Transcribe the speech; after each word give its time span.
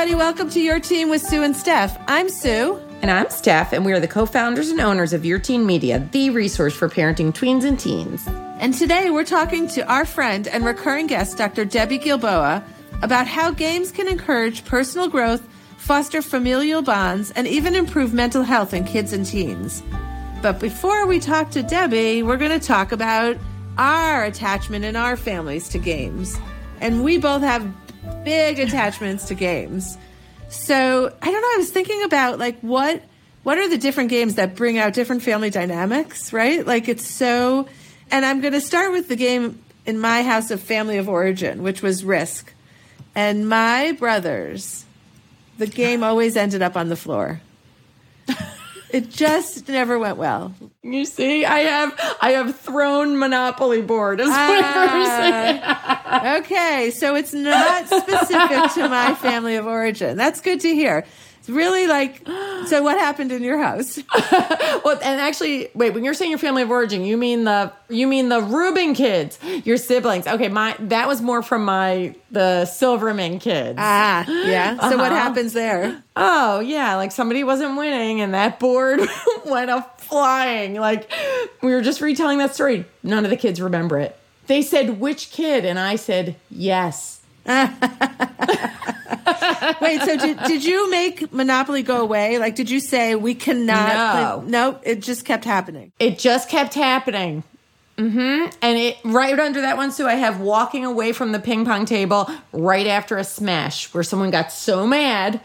everybody. 0.00 0.18
Welcome 0.18 0.48
to 0.52 0.62
Your 0.62 0.80
Teen 0.80 1.10
with 1.10 1.20
Sue 1.20 1.42
and 1.42 1.54
Steph. 1.54 2.00
I'm 2.08 2.30
Sue. 2.30 2.80
And 3.02 3.10
I'm 3.10 3.28
Steph, 3.28 3.74
and 3.74 3.84
we 3.84 3.92
are 3.92 4.00
the 4.00 4.08
co 4.08 4.24
founders 4.24 4.70
and 4.70 4.80
owners 4.80 5.12
of 5.12 5.26
Your 5.26 5.38
Teen 5.38 5.66
Media, 5.66 5.98
the 6.12 6.30
resource 6.30 6.74
for 6.74 6.88
parenting 6.88 7.34
tweens 7.34 7.64
and 7.64 7.78
teens. 7.78 8.26
And 8.60 8.72
today 8.72 9.10
we're 9.10 9.26
talking 9.26 9.68
to 9.68 9.86
our 9.92 10.06
friend 10.06 10.48
and 10.48 10.64
recurring 10.64 11.06
guest, 11.06 11.36
Dr. 11.36 11.66
Debi 11.66 12.02
Gilboa, 12.02 12.64
about 13.02 13.26
how 13.26 13.50
games 13.50 13.92
can 13.92 14.08
encourage 14.08 14.64
personal 14.64 15.06
growth, 15.06 15.46
foster 15.76 16.22
familial 16.22 16.80
bonds, 16.80 17.30
and 17.32 17.46
even 17.46 17.74
improve 17.74 18.14
mental 18.14 18.42
health 18.42 18.72
in 18.72 18.84
kids 18.84 19.12
and 19.12 19.26
teens. 19.26 19.82
But 20.40 20.60
before 20.60 21.04
we 21.04 21.20
talk 21.20 21.50
to 21.50 21.62
Debbie, 21.62 22.22
we're 22.22 22.38
going 22.38 22.58
to 22.58 22.66
talk 22.66 22.92
about 22.92 23.36
our 23.76 24.24
attachment 24.24 24.86
in 24.86 24.96
our 24.96 25.18
families 25.18 25.68
to 25.68 25.78
games. 25.78 26.38
And 26.80 27.04
we 27.04 27.18
both 27.18 27.42
have 27.42 27.79
big 28.24 28.58
attachments 28.58 29.26
to 29.28 29.34
games. 29.34 29.96
So 30.48 31.14
I 31.22 31.30
don't 31.30 31.40
know. 31.40 31.48
I 31.54 31.56
was 31.58 31.70
thinking 31.70 32.02
about 32.02 32.38
like 32.38 32.60
what 32.60 33.02
what 33.42 33.58
are 33.58 33.68
the 33.68 33.78
different 33.78 34.10
games 34.10 34.34
that 34.34 34.54
bring 34.54 34.78
out 34.78 34.94
different 34.94 35.22
family 35.22 35.50
dynamics, 35.50 36.32
right? 36.32 36.66
Like 36.66 36.88
it's 36.88 37.06
so. 37.06 37.68
And 38.10 38.24
I'm 38.24 38.40
going 38.40 38.54
to 38.54 38.60
start 38.60 38.90
with 38.90 39.08
the 39.08 39.14
game 39.14 39.62
in 39.86 39.98
my 40.00 40.24
house 40.24 40.50
of 40.50 40.60
family 40.60 40.98
of 40.98 41.08
origin, 41.08 41.62
which 41.62 41.80
was 41.80 42.04
Risk, 42.04 42.52
and 43.14 43.48
my 43.48 43.92
brothers. 43.92 44.84
The 45.58 45.68
game 45.68 46.02
always 46.02 46.36
ended 46.36 46.62
up 46.62 46.76
on 46.76 46.88
the 46.88 46.96
floor. 46.96 47.40
It 48.92 49.10
just 49.10 49.68
never 49.68 49.98
went 49.98 50.16
well. 50.16 50.52
You 50.82 51.04
see, 51.04 51.44
I 51.44 51.60
have 51.60 52.16
I 52.20 52.30
have 52.32 52.58
thrown 52.58 53.18
Monopoly 53.18 53.82
board 53.82 54.20
as 54.20 54.28
uh, 54.28 54.32
Okay, 56.10 56.90
so 56.90 57.14
it's 57.14 57.32
not 57.32 57.86
specific 57.86 58.72
to 58.74 58.88
my 58.88 59.14
family 59.14 59.56
of 59.56 59.66
origin. 59.66 60.16
That's 60.16 60.40
good 60.40 60.60
to 60.60 60.74
hear. 60.74 61.04
It's 61.40 61.48
really 61.48 61.86
like 61.86 62.26
so 62.66 62.82
what 62.82 62.98
happened 62.98 63.32
in 63.32 63.42
your 63.42 63.56
house? 63.56 63.98
well, 64.84 64.98
and 65.02 65.20
actually, 65.20 65.68
wait, 65.72 65.94
when 65.94 66.04
you're 66.04 66.12
saying 66.12 66.30
your 66.30 66.38
family 66.38 66.60
of 66.60 66.70
origin, 66.70 67.02
you 67.02 67.16
mean 67.16 67.44
the 67.44 67.72
you 67.88 68.06
mean 68.06 68.28
the 68.28 68.42
Rubin 68.42 68.94
kids, 68.94 69.38
your 69.64 69.78
siblings. 69.78 70.26
Okay, 70.26 70.48
my 70.48 70.76
that 70.80 71.08
was 71.08 71.22
more 71.22 71.42
from 71.42 71.64
my 71.64 72.14
the 72.30 72.66
Silverman 72.66 73.38
kids. 73.38 73.76
Ah, 73.80 74.28
yeah. 74.28 74.76
So 74.76 74.86
uh-huh. 74.86 74.96
what 74.98 75.12
happens 75.12 75.54
there? 75.54 76.02
Oh, 76.14 76.60
yeah, 76.60 76.96
like 76.96 77.10
somebody 77.10 77.42
wasn't 77.42 77.74
winning 77.74 78.20
and 78.20 78.34
that 78.34 78.60
board 78.60 79.00
went 79.46 79.70
up 79.70 79.98
flying. 79.98 80.74
Like 80.74 81.10
we 81.62 81.72
were 81.72 81.80
just 81.80 82.02
retelling 82.02 82.36
that 82.38 82.54
story. 82.54 82.84
None 83.02 83.24
of 83.24 83.30
the 83.30 83.38
kids 83.38 83.62
remember 83.62 83.98
it. 83.98 84.14
They 84.46 84.62
said 84.62 85.00
which 85.00 85.30
kid 85.30 85.64
and 85.64 85.78
I 85.78 85.96
said 85.96 86.36
yes. 86.50 87.20
Wait, 87.46 87.70
so 90.02 90.16
did, 90.16 90.38
did 90.44 90.64
you 90.64 90.90
make 90.90 91.32
Monopoly 91.32 91.82
go 91.82 92.00
away? 92.02 92.38
Like, 92.38 92.54
did 92.54 92.70
you 92.70 92.80
say 92.80 93.14
we 93.14 93.34
cannot? 93.34 94.44
No, 94.46 94.72
no, 94.72 94.78
it 94.82 95.00
just 95.00 95.24
kept 95.24 95.44
happening. 95.44 95.92
It 95.98 96.18
just 96.18 96.48
kept 96.48 96.74
happening. 96.74 97.42
Mm-hmm. 97.96 98.50
And 98.62 98.78
it 98.78 98.96
right 99.04 99.38
under 99.38 99.60
that 99.62 99.76
one, 99.76 99.92
so 99.92 100.06
I 100.06 100.14
have 100.14 100.40
walking 100.40 100.84
away 100.84 101.12
from 101.12 101.32
the 101.32 101.38
ping 101.38 101.64
pong 101.64 101.84
table 101.86 102.30
right 102.52 102.86
after 102.86 103.18
a 103.18 103.24
smash 103.24 103.92
where 103.92 104.02
someone 104.02 104.30
got 104.30 104.52
so 104.52 104.86
mad 104.86 105.40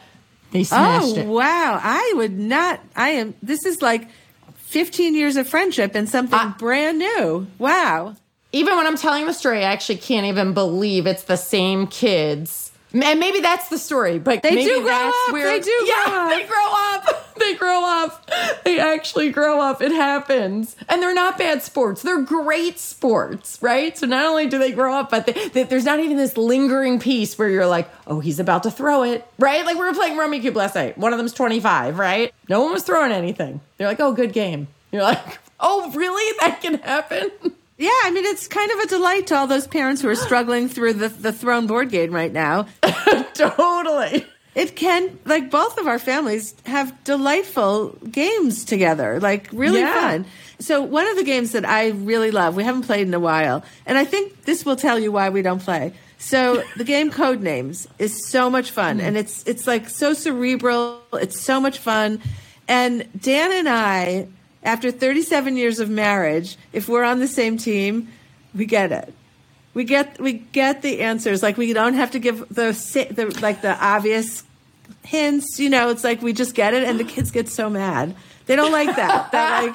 they 0.55 0.63
smashed 0.63 1.17
oh, 1.17 1.19
it. 1.19 1.27
wow! 1.27 1.79
I 1.83 2.13
would 2.15 2.39
not. 2.39 2.79
I 2.95 3.09
am. 3.09 3.33
This 3.43 3.65
is 3.65 3.81
like 3.81 4.07
15 4.55 5.13
years 5.13 5.35
of 5.35 5.49
friendship 5.49 5.95
and 5.95 6.07
something 6.07 6.39
uh, 6.39 6.53
brand 6.57 6.97
new. 6.97 7.47
Wow. 7.57 8.15
Even 8.55 8.77
when 8.77 8.87
I'm 8.87 8.97
telling 8.97 9.25
the 9.25 9.33
story, 9.33 9.59
I 9.59 9.73
actually 9.73 9.97
can't 9.97 10.25
even 10.25 10.53
believe 10.53 11.07
it's 11.07 11.23
the 11.23 11.35
same 11.35 11.87
kids 11.87 12.65
and 13.03 13.19
maybe 13.19 13.41
that's 13.41 13.67
the 13.67 13.77
story, 13.77 14.19
but 14.19 14.41
they 14.41 14.63
do 14.63 14.81
grow 14.81 14.93
up. 14.93 15.33
Where, 15.33 15.45
they 15.45 15.59
do. 15.59 15.85
Yeah, 15.85 16.05
grow 16.05 16.29
they 16.29 16.45
grow 16.45 16.73
up. 16.73 17.21
They 17.37 17.53
grow 17.53 17.83
up. 17.83 18.31
They 18.63 18.79
actually 18.79 19.29
grow 19.29 19.59
up. 19.59 19.81
It 19.81 19.91
happens, 19.91 20.73
and 20.87 21.01
they're 21.01 21.13
not 21.13 21.37
bad 21.37 21.61
sports. 21.61 22.01
They're 22.01 22.21
great 22.21 22.79
sports, 22.79 23.59
right? 23.61 23.95
So 23.97 24.07
not 24.07 24.25
only 24.25 24.47
do 24.47 24.57
they 24.57 24.71
grow 24.71 24.95
up, 24.95 25.11
but 25.11 25.25
they, 25.25 25.49
they, 25.49 25.63
there's 25.63 25.83
not 25.83 25.99
even 25.99 26.15
this 26.15 26.37
lingering 26.37 26.97
piece 26.97 27.37
where 27.37 27.49
you're 27.49 27.67
like, 27.67 27.89
oh, 28.07 28.21
he's 28.21 28.39
about 28.39 28.63
to 28.63 28.71
throw 28.71 29.03
it, 29.03 29.27
right? 29.37 29.65
Like 29.65 29.75
we 29.75 29.81
were 29.81 29.93
playing 29.93 30.17
Rummikub 30.17 30.55
last 30.55 30.75
night. 30.75 30.97
One 30.97 31.11
of 31.11 31.17
them's 31.17 31.33
25, 31.33 31.99
right? 31.99 32.33
No 32.47 32.61
one 32.61 32.71
was 32.71 32.83
throwing 32.83 33.11
anything. 33.11 33.59
They're 33.77 33.89
like, 33.89 33.99
oh, 33.99 34.13
good 34.13 34.31
game. 34.31 34.69
You're 34.93 35.03
like, 35.03 35.37
oh, 35.59 35.91
really? 35.91 36.37
That 36.39 36.61
can 36.61 36.75
happen. 36.75 37.31
Yeah, 37.77 37.89
I 38.03 38.11
mean, 38.11 38.25
it's 38.25 38.47
kind 38.47 38.71
of 38.71 38.79
a 38.79 38.87
delight 38.87 39.27
to 39.27 39.35
all 39.35 39.47
those 39.47 39.67
parents 39.67 40.01
who 40.01 40.07
are 40.07 40.15
struggling 40.15 40.69
through 40.69 40.93
the, 40.93 41.09
the 41.09 41.33
thrown 41.33 41.67
board 41.67 41.89
game 41.89 42.11
right 42.13 42.31
now. 42.31 42.67
totally. 43.33 44.25
It 44.55 44.77
can, 44.77 45.19
like, 45.25 45.51
both 45.51 45.77
of 45.77 45.85
our 45.85 45.99
families 45.99 46.55
have 46.65 47.03
delightful 47.03 47.89
games 48.09 48.63
together, 48.63 49.19
like, 49.19 49.49
really 49.51 49.81
yeah. 49.81 49.93
fun. 49.93 50.25
So, 50.59 50.81
one 50.81 51.05
of 51.09 51.17
the 51.17 51.25
games 51.25 51.51
that 51.51 51.65
I 51.65 51.89
really 51.89 52.31
love, 52.31 52.55
we 52.55 52.63
haven't 52.63 52.83
played 52.83 53.05
in 53.05 53.13
a 53.13 53.19
while, 53.19 53.65
and 53.85 53.97
I 53.97 54.05
think 54.05 54.45
this 54.45 54.65
will 54.65 54.77
tell 54.77 54.97
you 54.97 55.11
why 55.11 55.29
we 55.29 55.41
don't 55.41 55.59
play. 55.61 55.93
So, 56.17 56.63
the 56.77 56.85
game 56.85 57.11
Codenames 57.11 57.87
is 57.99 58.25
so 58.25 58.49
much 58.49 58.71
fun, 58.71 58.99
mm. 58.99 59.03
and 59.03 59.17
it's 59.17 59.43
it's 59.45 59.67
like 59.67 59.89
so 59.89 60.13
cerebral. 60.13 61.01
It's 61.11 61.41
so 61.41 61.59
much 61.59 61.79
fun, 61.79 62.21
and 62.69 63.05
Dan 63.21 63.51
and 63.51 63.67
I 63.67 64.29
after 64.65 64.91
37 64.91 65.57
years 65.57 65.79
of 65.79 65.89
marriage, 65.89 66.57
if 66.73 66.89
we're 66.89 67.03
on 67.03 67.19
the 67.19 67.27
same 67.27 67.57
team, 67.57 68.09
we 68.53 68.65
get 68.65 68.91
it. 68.91 69.13
We 69.73 69.83
get 69.83 70.19
we 70.19 70.33
get 70.33 70.81
the 70.81 71.01
answers. 71.01 71.43
Like 71.43 71.57
we 71.57 71.73
don't 71.73 71.95
have 71.95 72.11
to 72.11 72.19
give 72.19 72.47
the, 72.49 72.71
the 73.11 73.37
like 73.41 73.61
the 73.61 73.77
obvious 73.83 74.43
hints. 75.03 75.59
You 75.59 75.69
know, 75.69 75.89
it's 75.89 76.03
like 76.03 76.21
we 76.21 76.33
just 76.33 76.55
get 76.55 76.73
it, 76.73 76.83
and 76.83 76.99
the 76.99 77.03
kids 77.03 77.31
get 77.31 77.49
so 77.49 77.69
mad. 77.69 78.15
They 78.45 78.55
don't 78.55 78.71
like 78.71 78.95
that. 78.95 79.31
that 79.31 79.63
like 79.63 79.73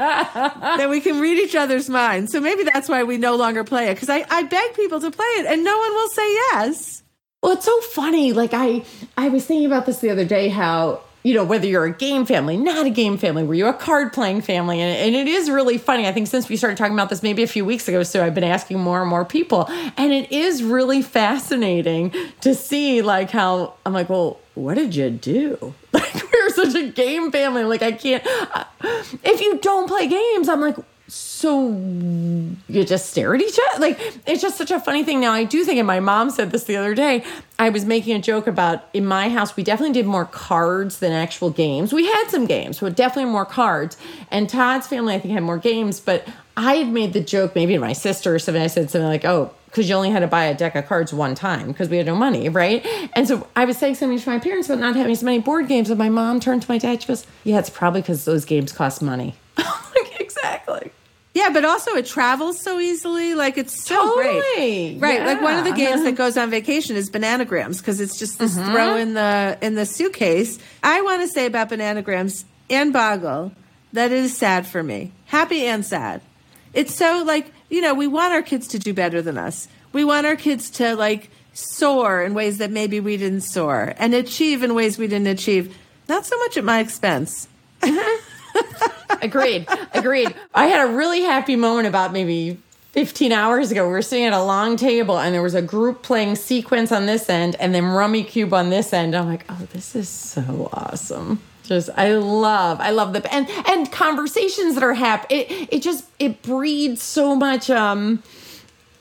that 0.79 0.89
we 0.89 1.01
can 1.01 1.21
read 1.21 1.39
each 1.39 1.55
other's 1.55 1.91
minds. 1.91 2.33
So 2.33 2.41
maybe 2.41 2.63
that's 2.63 2.89
why 2.89 3.03
we 3.03 3.19
no 3.19 3.37
longer 3.37 3.63
play 3.65 3.89
it. 3.89 3.95
Because 3.95 4.09
I, 4.09 4.25
I 4.31 4.45
beg 4.45 4.75
people 4.75 5.01
to 5.01 5.11
play 5.11 5.27
it, 5.39 5.47
and 5.47 5.65
no 5.65 5.77
one 5.79 5.93
will 5.93 6.09
say 6.09 6.33
yes. 6.33 7.03
Well, 7.43 7.53
it's 7.53 7.65
so 7.65 7.81
funny. 7.81 8.33
Like 8.33 8.55
I 8.55 8.85
I 9.17 9.29
was 9.29 9.45
thinking 9.45 9.67
about 9.67 9.87
this 9.87 9.99
the 9.99 10.11
other 10.11 10.25
day. 10.25 10.49
How 10.49 11.03
you 11.23 11.35
know, 11.35 11.45
whether 11.45 11.67
you're 11.67 11.85
a 11.85 11.93
game 11.93 12.25
family, 12.25 12.57
not 12.57 12.87
a 12.87 12.91
game 12.91 13.19
family, 13.19 13.43
were 13.43 13.55
you 13.55 13.67
a 13.67 13.75
card 13.75 14.13
playing 14.13 14.41
family? 14.41 14.81
And, 14.81 14.97
and, 14.97 15.15
it 15.15 15.31
is 15.31 15.51
really 15.51 15.77
funny. 15.77 16.07
I 16.07 16.13
think 16.13 16.29
since 16.29 16.49
we 16.49 16.57
started 16.57 16.79
talking 16.79 16.95
about 16.95 17.11
this 17.11 17.23
maybe 17.23 17.43
a 17.43 17.47
few 17.47 17.65
weeks 17.65 17.89
ago, 17.89 18.03
so 18.03 18.25
I've 18.25 18.35
been 18.35 18.45
asking 18.45 18.79
more 18.79 19.01
and 19.03 19.11
more 19.11 19.25
people. 19.25 19.67
And 19.97 20.13
it 20.13 20.33
is 20.33 20.63
really 20.63 21.03
fascinating 21.03 22.15
to 22.41 22.55
see 22.55 23.03
like 23.03 23.31
how 23.31 23.75
I'm 23.85 23.93
like, 23.93 24.09
well, 24.09 24.41
what 24.55 24.75
did 24.75 24.95
you 24.95 25.11
do? 25.11 25.75
Like 25.93 26.33
we're 26.33 26.51
such 26.51 26.75
a 26.77 26.89
game 26.89 27.33
family. 27.33 27.65
Like 27.65 27.83
I 27.83 27.91
can't, 27.91 28.25
uh, 28.27 28.65
if 29.25 29.41
you 29.41 29.59
don't 29.59 29.89
play 29.89 30.07
games, 30.07 30.49
I'm 30.49 30.61
like, 30.61 30.77
so 31.41 31.71
you 32.69 32.85
just 32.85 33.09
stare 33.09 33.35
at 33.35 33.41
each 33.41 33.59
other 33.71 33.81
like 33.81 33.99
it's 34.27 34.43
just 34.43 34.59
such 34.59 34.71
a 34.71 34.79
funny 34.79 35.03
thing 35.03 35.21
now 35.21 35.33
i 35.33 35.43
do 35.43 35.65
think 35.65 35.79
and 35.79 35.87
my 35.87 35.99
mom 35.99 36.29
said 36.29 36.51
this 36.51 36.65
the 36.65 36.77
other 36.77 36.95
day 36.95 37.25
i 37.59 37.71
was 37.71 37.87
making 37.87 38.15
a 38.15 38.21
joke 38.21 38.47
about 38.47 38.85
in 38.93 39.07
my 39.07 39.31
house 39.31 39.57
we 39.57 39.63
definitely 39.63 39.95
did 39.95 40.05
more 40.05 40.27
cards 40.27 40.99
than 40.99 41.13
actual 41.13 41.49
games 41.49 41.95
we 41.95 42.05
had 42.05 42.29
some 42.29 42.45
games 42.45 42.81
but 42.81 42.95
definitely 42.95 43.31
more 43.31 43.47
cards 43.47 43.97
and 44.31 44.51
todd's 44.51 44.87
family 44.87 45.15
i 45.15 45.19
think 45.19 45.33
had 45.33 45.43
more 45.43 45.57
games 45.57 45.99
but 45.99 46.29
i 46.59 46.75
had 46.75 46.89
made 46.89 47.15
the 47.15 47.21
joke 47.21 47.55
maybe 47.55 47.73
to 47.73 47.81
my 47.81 47.95
sister 47.95 48.35
or 48.35 48.39
something 48.39 48.63
i 48.63 48.67
said 48.67 48.91
something 48.91 49.09
like 49.09 49.25
oh 49.25 49.51
because 49.67 49.89
you 49.89 49.95
only 49.95 50.11
had 50.11 50.21
to 50.21 50.27
buy 50.27 50.45
a 50.45 50.55
deck 50.55 50.75
of 50.75 50.87
cards 50.87 51.13
one 51.13 51.35
time 51.35 51.69
because 51.69 51.89
we 51.89 51.97
had 51.97 52.05
no 52.05 52.17
money, 52.17 52.49
right? 52.49 52.85
And 53.15 53.29
so 53.29 53.47
I 53.55 53.65
was 53.65 53.79
saying 53.79 53.95
something 53.95 54.19
to 54.19 54.29
my 54.29 54.41
parents 54.41 54.69
about 54.69 54.81
not 54.81 54.97
having 54.97 55.15
so 55.15 55.25
many 55.25 55.39
board 55.39 55.69
games, 55.69 55.91
and 55.91 55.99
my 55.99 56.09
mom 56.09 56.41
turned 56.41 56.63
to 56.63 56.69
my 56.69 56.77
dad. 56.77 57.03
She 57.03 57.07
goes, 57.07 57.25
"Yeah, 57.45 57.61
it's 57.61 57.71
probably 57.71 58.01
because 58.01 58.25
those 58.25 58.45
games 58.45 58.73
cost 58.73 59.01
money." 59.01 59.37
like, 59.57 60.21
exactly. 60.21 60.91
Yeah, 61.33 61.51
but 61.51 61.65
also 61.65 61.93
it 61.93 62.07
travels 62.07 62.61
so 62.61 62.81
easily. 62.81 63.35
Like 63.35 63.57
it's 63.57 63.85
so 63.85 63.95
totally. 63.95 64.41
great, 64.55 64.97
right? 64.99 65.21
Yeah. 65.21 65.27
Like 65.27 65.41
one 65.41 65.57
of 65.57 65.65
the 65.65 65.73
games 65.73 66.03
that 66.03 66.17
goes 66.17 66.37
on 66.37 66.51
vacation 66.51 66.97
is 66.97 67.09
bananagrams 67.09 67.79
because 67.79 68.01
it's 68.01 68.19
just 68.19 68.39
this 68.39 68.57
mm-hmm. 68.57 68.73
throw 68.73 68.97
in 68.97 69.15
the 69.15 69.57
in 69.61 69.77
the 69.77 69.87
suitcase. 69.87 70.59
I 70.83 71.01
want 71.03 71.23
to 71.23 71.29
say 71.29 71.47
about 71.47 71.71
bananagrams 71.71 72.45
and 72.69 72.93
Boggle 72.93 73.53
that 73.93 74.11
it 74.11 74.19
is 74.19 74.37
sad 74.37 74.67
for 74.67 74.83
me, 74.83 75.13
happy 75.27 75.67
and 75.67 75.87
sad. 75.87 76.21
It's 76.73 76.95
so 76.95 77.23
like 77.25 77.53
you 77.69 77.81
know 77.81 77.95
we 77.95 78.09
want 78.09 78.33
our 78.33 78.43
kids 78.43 78.67
to 78.69 78.81
do 78.81 78.93
better 78.93 79.23
than 79.23 79.39
us. 79.39 79.69
We 79.93 80.05
want 80.05 80.27
our 80.27 80.37
kids 80.37 80.69
to 80.71 80.97
like 80.97 81.31
soar 81.53 82.23
in 82.23 82.35
ways 82.35 82.59
that 82.59 82.73
maybe 82.73 82.99
we 82.99 83.17
didn't 83.17 83.43
soar 83.43 83.95
and 83.99 84.15
achieve 84.15 84.65
in 84.65 84.75
ways 84.75 84.99
we 84.99 85.07
didn't 85.07 85.29
achieve. 85.29 85.77
Not 86.09 86.27
so 86.27 86.37
much 86.39 86.57
at 86.57 86.65
my 86.65 86.81
expense. 86.81 87.47
agreed. 89.23 89.67
Agreed. 89.93 90.35
I 90.55 90.67
had 90.67 90.89
a 90.89 90.93
really 90.93 91.23
happy 91.23 91.57
moment 91.57 91.89
about 91.89 92.13
maybe 92.13 92.59
15 92.93 93.33
hours 93.33 93.71
ago. 93.71 93.87
We 93.87 93.93
were 93.93 94.03
sitting 94.03 94.25
at 94.25 94.33
a 94.33 94.43
long 94.43 94.77
table 94.77 95.19
and 95.19 95.35
there 95.35 95.43
was 95.43 95.55
a 95.55 95.63
group 95.63 96.03
playing 96.03 96.37
sequence 96.37 96.91
on 96.91 97.07
this 97.07 97.29
end 97.29 97.57
and 97.61 97.75
then 97.75 97.85
Rummikub 97.85 98.53
on 98.53 98.71
this 98.71 98.93
end. 98.93 99.15
I'm 99.15 99.27
like, 99.27 99.45
oh, 99.49 99.69
this 99.73 99.95
is 99.95 100.09
so 100.09 100.71
awesome. 100.73 101.41
Just 101.63 101.89
I 101.97 102.15
love, 102.15 102.81
I 102.81 102.91
love 102.91 103.13
the 103.13 103.33
and 103.33 103.49
and 103.69 103.93
conversations 103.93 104.75
that 104.75 104.83
are 104.83 104.95
happy. 104.95 105.37
It 105.37 105.69
it 105.75 105.83
just 105.83 106.05
it 106.19 106.43
breeds 106.43 107.01
so 107.01 107.37
much 107.37 107.71
um 107.71 108.25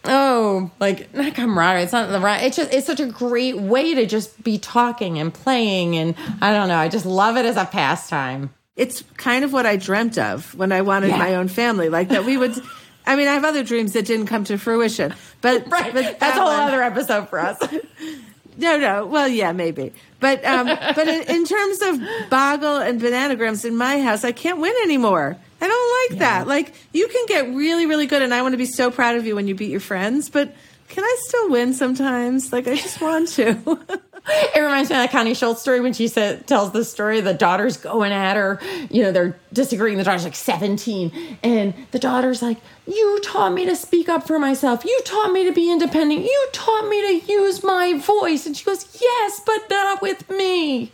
oh, 0.06 0.70
like 0.80 1.12
not 1.14 1.34
camaraderie. 1.34 1.84
It's 1.84 1.94
not 1.94 2.10
the 2.10 2.20
right. 2.20 2.44
It's 2.44 2.58
just 2.58 2.72
it's 2.72 2.86
such 2.86 3.00
a 3.00 3.08
great 3.08 3.58
way 3.58 3.96
to 3.96 4.06
just 4.06 4.44
be 4.44 4.60
talking 4.60 5.18
and 5.18 5.34
playing, 5.34 5.96
and 5.96 6.16
I 6.42 6.54
don't 6.54 6.68
know. 6.68 6.78
I 6.78 6.90
just 6.90 7.06
love 7.06 7.38
it 7.38 7.46
as 7.46 7.58
a 7.58 7.66
pastime. 7.66 8.52
It's 8.80 9.04
kind 9.18 9.44
of 9.44 9.52
what 9.52 9.66
I 9.66 9.76
dreamt 9.76 10.18
of 10.18 10.56
when 10.56 10.72
I 10.72 10.82
wanted 10.82 11.10
yeah. 11.10 11.18
my 11.18 11.36
own 11.36 11.50
family, 11.50 11.90
like 11.90 12.08
that 12.10 12.24
we 12.24 12.38
would. 12.38 12.54
I 13.06 13.18
mean, 13.18 13.28
I 13.28 13.34
have 13.34 13.44
other 13.44 13.62
dreams 13.62 13.92
that 13.94 14.06
didn't 14.06 14.28
come 14.28 14.46
to 14.46 14.58
fruition, 14.58 15.14
but, 15.42 15.68
right. 15.72 15.94
but 15.94 16.04
that 16.04 16.20
that's 16.20 16.38
a 16.38 16.42
whole 16.42 16.50
other 16.50 16.82
episode 16.82 17.28
for 17.28 17.40
us. 17.40 17.60
no, 18.58 18.78
no. 18.78 19.06
Well, 19.06 19.28
yeah, 19.28 19.52
maybe. 19.52 19.94
But 20.22 20.46
um, 20.46 20.68
but 20.68 21.08
in, 21.10 21.24
in, 21.24 21.46
terms 21.46 21.82
of 21.82 22.30
boggle 22.30 22.78
and 22.78 23.02
bananagrams 23.02 23.66
in 23.66 23.76
my 23.76 24.02
house, 24.02 24.24
I 24.24 24.32
can't 24.32 24.60
win 24.60 24.74
anymore. 24.84 25.36
I 25.60 25.68
don't 25.68 26.12
like 26.12 26.22
yeah. 26.22 26.40
that. 26.40 26.48
Like 26.48 26.74
you 26.94 27.10
can 27.10 27.26
get 27.28 27.54
really, 27.54 27.86
really 27.86 28.06
good, 28.06 28.22
and 28.22 28.34
I 28.34 28.42
want 28.42 28.54
to 28.54 28.58
be 28.58 28.66
so 28.66 28.92
proud 28.92 29.18
of 29.18 29.26
you 29.26 29.36
when 29.36 29.50
you 29.50 29.56
beat 29.56 29.72
your 29.72 29.82
friends. 29.82 30.30
But 30.30 30.56
can 30.88 31.04
I 31.04 31.18
still 31.28 31.50
win 31.50 31.74
sometimes? 31.74 32.54
Like 32.54 32.68
I 32.68 32.76
just 32.76 33.02
want 33.02 33.28
to. 33.30 34.02
it 34.56 34.60
reminds 34.60 34.90
me 34.90 34.96
of 34.96 35.02
that 35.02 35.12
Connie 35.12 35.34
Schultz 35.34 35.62
story 35.62 35.80
when 35.80 35.94
she 35.94 36.08
said 36.08 36.46
tells 36.46 36.72
the 36.72 36.86
story 36.86 37.22
the 37.22 37.34
daughter's 37.34 37.78
going 37.78 38.12
at 38.12 38.36
her. 38.36 38.60
You 38.90 39.04
know, 39.04 39.12
they're 39.12 39.40
disagreeing. 39.52 39.98
The 39.98 40.04
daughter's 40.04 40.24
like 40.24 40.36
17. 40.36 41.38
And 41.44 41.74
the 41.92 42.00
daughter's 42.00 42.42
like, 42.42 42.58
You 42.86 43.20
taught 43.24 43.54
me 43.54 43.66
to 43.66 43.76
speak 43.76 44.08
up 44.08 44.28
for 44.28 44.38
myself. 44.38 44.86
You 44.86 45.02
taught 45.04 45.32
me 45.32 45.46
to 45.46 45.52
be 45.52 45.72
independent. 45.72 46.22
You 46.22 46.48
taught 46.52 46.88
me 46.88 47.20
to 47.20 47.32
use 47.32 47.64
my 47.64 47.98
voice. 47.98 48.46
And 48.46 48.56
she 48.56 48.64
goes, 48.64 48.98
Yes, 49.02 49.42
but 49.46 49.70
not 49.70 50.02
with 50.02 50.30
me. 50.30 50.92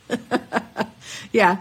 yeah. 1.31 1.57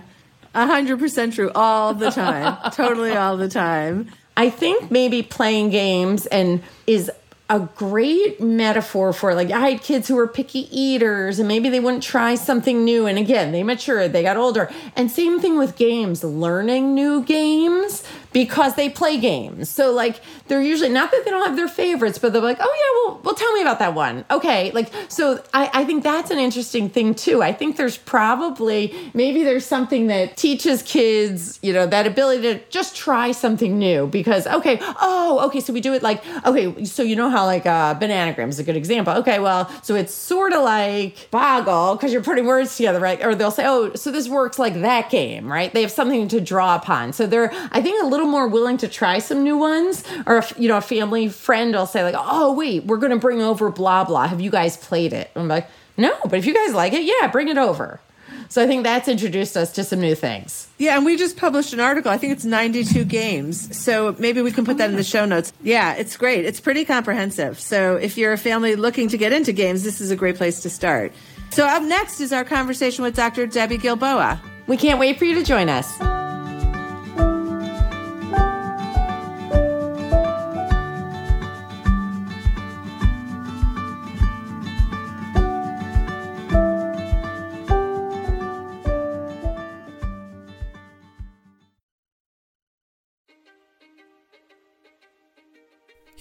100% 0.54 1.34
true 1.34 1.50
all 1.54 1.94
the 1.94 2.10
time. 2.10 2.56
totally 2.72 3.16
all 3.16 3.36
the 3.36 3.48
time. 3.48 4.10
I 4.36 4.50
think 4.50 4.90
maybe 4.90 5.22
playing 5.22 5.70
games 5.70 6.26
and 6.26 6.62
is 6.86 7.10
a 7.50 7.61
great 7.61 8.41
metaphor 8.41 9.12
for 9.12 9.35
like 9.35 9.50
I 9.50 9.69
had 9.69 9.82
kids 9.82 10.08
who 10.08 10.14
were 10.14 10.26
picky 10.26 10.67
eaters 10.70 11.38
and 11.38 11.46
maybe 11.46 11.69
they 11.69 11.79
wouldn't 11.79 12.02
try 12.02 12.37
something 12.37 12.85
new. 12.85 13.06
And 13.06 13.19
again 13.19 13.52
they 13.52 13.62
matured 13.62 14.12
they 14.12 14.23
got 14.23 14.38
older. 14.38 14.70
And 14.96 15.11
same 15.11 15.41
thing 15.41 15.58
with 15.58 15.76
games 15.76 16.25
learning 16.25 16.94
new 16.94 17.23
games 17.23 18.02
because 18.34 18.75
they 18.75 18.90
play 18.90 19.16
games. 19.16 19.70
So 19.70 19.92
like 19.92 20.20
they're 20.48 20.60
usually 20.60 20.90
not 20.90 21.12
that 21.12 21.25
they 21.25 21.31
don't 21.31 21.46
have 21.46 21.56
their 21.56 21.69
favorites, 21.69 22.19
but 22.19 22.32
they're 22.32 22.42
like, 22.42 22.58
oh 22.60 22.64
yeah, 23.06 23.12
well, 23.12 23.20
well, 23.22 23.34
tell 23.34 23.52
me 23.52 23.62
about 23.62 23.78
that 23.78 23.94
one. 23.94 24.25
Okay, 24.31 24.72
like 24.72 24.90
so 25.08 25.42
I, 25.54 25.70
I 25.72 25.84
think 25.84 26.02
that's 26.02 26.32
an 26.32 26.38
interesting 26.38 26.90
thing 26.90 27.14
too. 27.14 27.42
I 27.42 27.52
think 27.52 27.76
there's 27.76 27.96
probably 27.96 28.92
maybe 29.14 29.44
there's 29.44 29.64
something 29.64 30.08
that 30.08 30.36
teaches 30.36 30.82
kids, 30.82 31.60
you 31.62 31.72
know, 31.72 31.86
that 31.86 32.08
ability 32.08 32.42
to 32.42 32.60
just 32.70 32.96
try 32.96 33.31
something 33.31 33.78
new 33.78 34.08
because 34.08 34.48
okay, 34.48 34.78
oh 35.00 35.40
okay, 35.46 35.60
so 35.60 35.72
we 35.72 35.81
do 35.81 35.94
it 35.94 36.02
like 36.02 36.22
okay, 36.44 36.84
so 36.84 37.04
you 37.04 37.14
know 37.14 37.31
how 37.31 37.46
like 37.46 37.66
uh, 37.66 37.94
bananagram 37.94 38.48
is 38.48 38.58
a 38.58 38.64
good 38.64 38.76
example. 38.76 39.14
Okay, 39.14 39.38
well, 39.38 39.70
so 39.82 39.94
it's 39.94 40.12
sort 40.12 40.52
of 40.52 40.64
like 40.64 41.28
boggle 41.31 41.94
because 41.94 42.12
you're 42.12 42.22
putting 42.22 42.46
words 42.46 42.76
together, 42.76 42.98
right? 42.98 43.25
Or 43.25 43.36
they'll 43.36 43.52
say, 43.52 43.64
oh, 43.64 43.94
so 43.94 44.10
this 44.10 44.28
works 44.28 44.58
like 44.58 44.75
that 44.81 45.08
game, 45.08 45.50
right? 45.50 45.72
They 45.72 45.82
have 45.82 45.92
something 45.92 46.26
to 46.28 46.40
draw 46.40 46.75
upon. 46.75 47.12
So 47.12 47.28
they're 47.28 47.52
I 47.70 47.81
think 47.81 48.02
a 48.02 48.06
little 48.06 48.23
little 48.24 48.38
more 48.38 48.48
willing 48.48 48.78
to 48.78 48.88
try 48.88 49.18
some 49.18 49.42
new 49.42 49.58
ones 49.58 50.02
or 50.26 50.38
if 50.38 50.54
you 50.58 50.68
know 50.68 50.78
a 50.78 50.80
family 50.80 51.28
friend 51.28 51.74
will 51.74 51.86
say 51.86 52.02
like 52.02 52.14
oh 52.16 52.52
wait 52.54 52.84
we're 52.84 52.96
going 52.96 53.10
to 53.10 53.18
bring 53.18 53.42
over 53.42 53.70
blah 53.70 54.02
blah 54.04 54.26
have 54.26 54.40
you 54.40 54.50
guys 54.50 54.76
played 54.78 55.12
it 55.12 55.30
i'm 55.36 55.46
like 55.46 55.68
no 55.98 56.10
but 56.22 56.34
if 56.34 56.46
you 56.46 56.54
guys 56.54 56.74
like 56.74 56.92
it 56.92 57.04
yeah 57.04 57.28
bring 57.28 57.48
it 57.48 57.58
over 57.58 58.00
so 58.48 58.62
I 58.62 58.66
think 58.66 58.84
that's 58.84 59.08
introduced 59.08 59.56
us 59.56 59.72
to 59.72 59.82
some 59.82 60.00
new 60.00 60.14
things. 60.14 60.68
Yeah, 60.78 60.96
and 60.96 61.04
we 61.04 61.16
just 61.16 61.36
published 61.36 61.72
an 61.72 61.80
article. 61.80 62.12
I 62.12 62.18
think 62.18 62.34
it's 62.34 62.44
92 62.44 63.04
games. 63.04 63.76
So 63.76 64.14
maybe 64.18 64.42
we 64.42 64.52
can 64.52 64.64
put 64.64 64.76
that 64.78 64.90
in 64.90 64.96
the 64.96 65.02
show 65.02 65.24
notes. 65.24 65.52
Yeah, 65.62 65.94
it's 65.94 66.16
great. 66.16 66.44
It's 66.44 66.60
pretty 66.60 66.84
comprehensive. 66.84 67.58
So 67.58 67.96
if 67.96 68.16
you're 68.16 68.32
a 68.32 68.38
family 68.38 68.76
looking 68.76 69.08
to 69.08 69.18
get 69.18 69.32
into 69.32 69.52
games, 69.52 69.82
this 69.82 70.00
is 70.00 70.12
a 70.12 70.16
great 70.16 70.36
place 70.36 70.60
to 70.60 70.70
start. 70.70 71.12
So 71.50 71.66
up 71.66 71.82
next 71.82 72.20
is 72.20 72.32
our 72.32 72.44
conversation 72.44 73.02
with 73.02 73.16
Dr. 73.16 73.48
Debi 73.48 73.80
Gilboa. 73.80 74.40
We 74.68 74.76
can't 74.76 75.00
wait 75.00 75.18
for 75.18 75.24
you 75.24 75.34
to 75.34 75.42
join 75.42 75.68
us. 75.68 76.23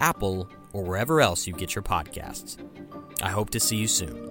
Apple, 0.00 0.48
or 0.72 0.84
wherever 0.84 1.20
else 1.20 1.46
you 1.46 1.52
get 1.52 1.74
your 1.74 1.82
podcasts. 1.82 2.56
I 3.22 3.30
hope 3.30 3.50
to 3.50 3.60
see 3.60 3.76
you 3.76 3.88
soon. 3.88 4.28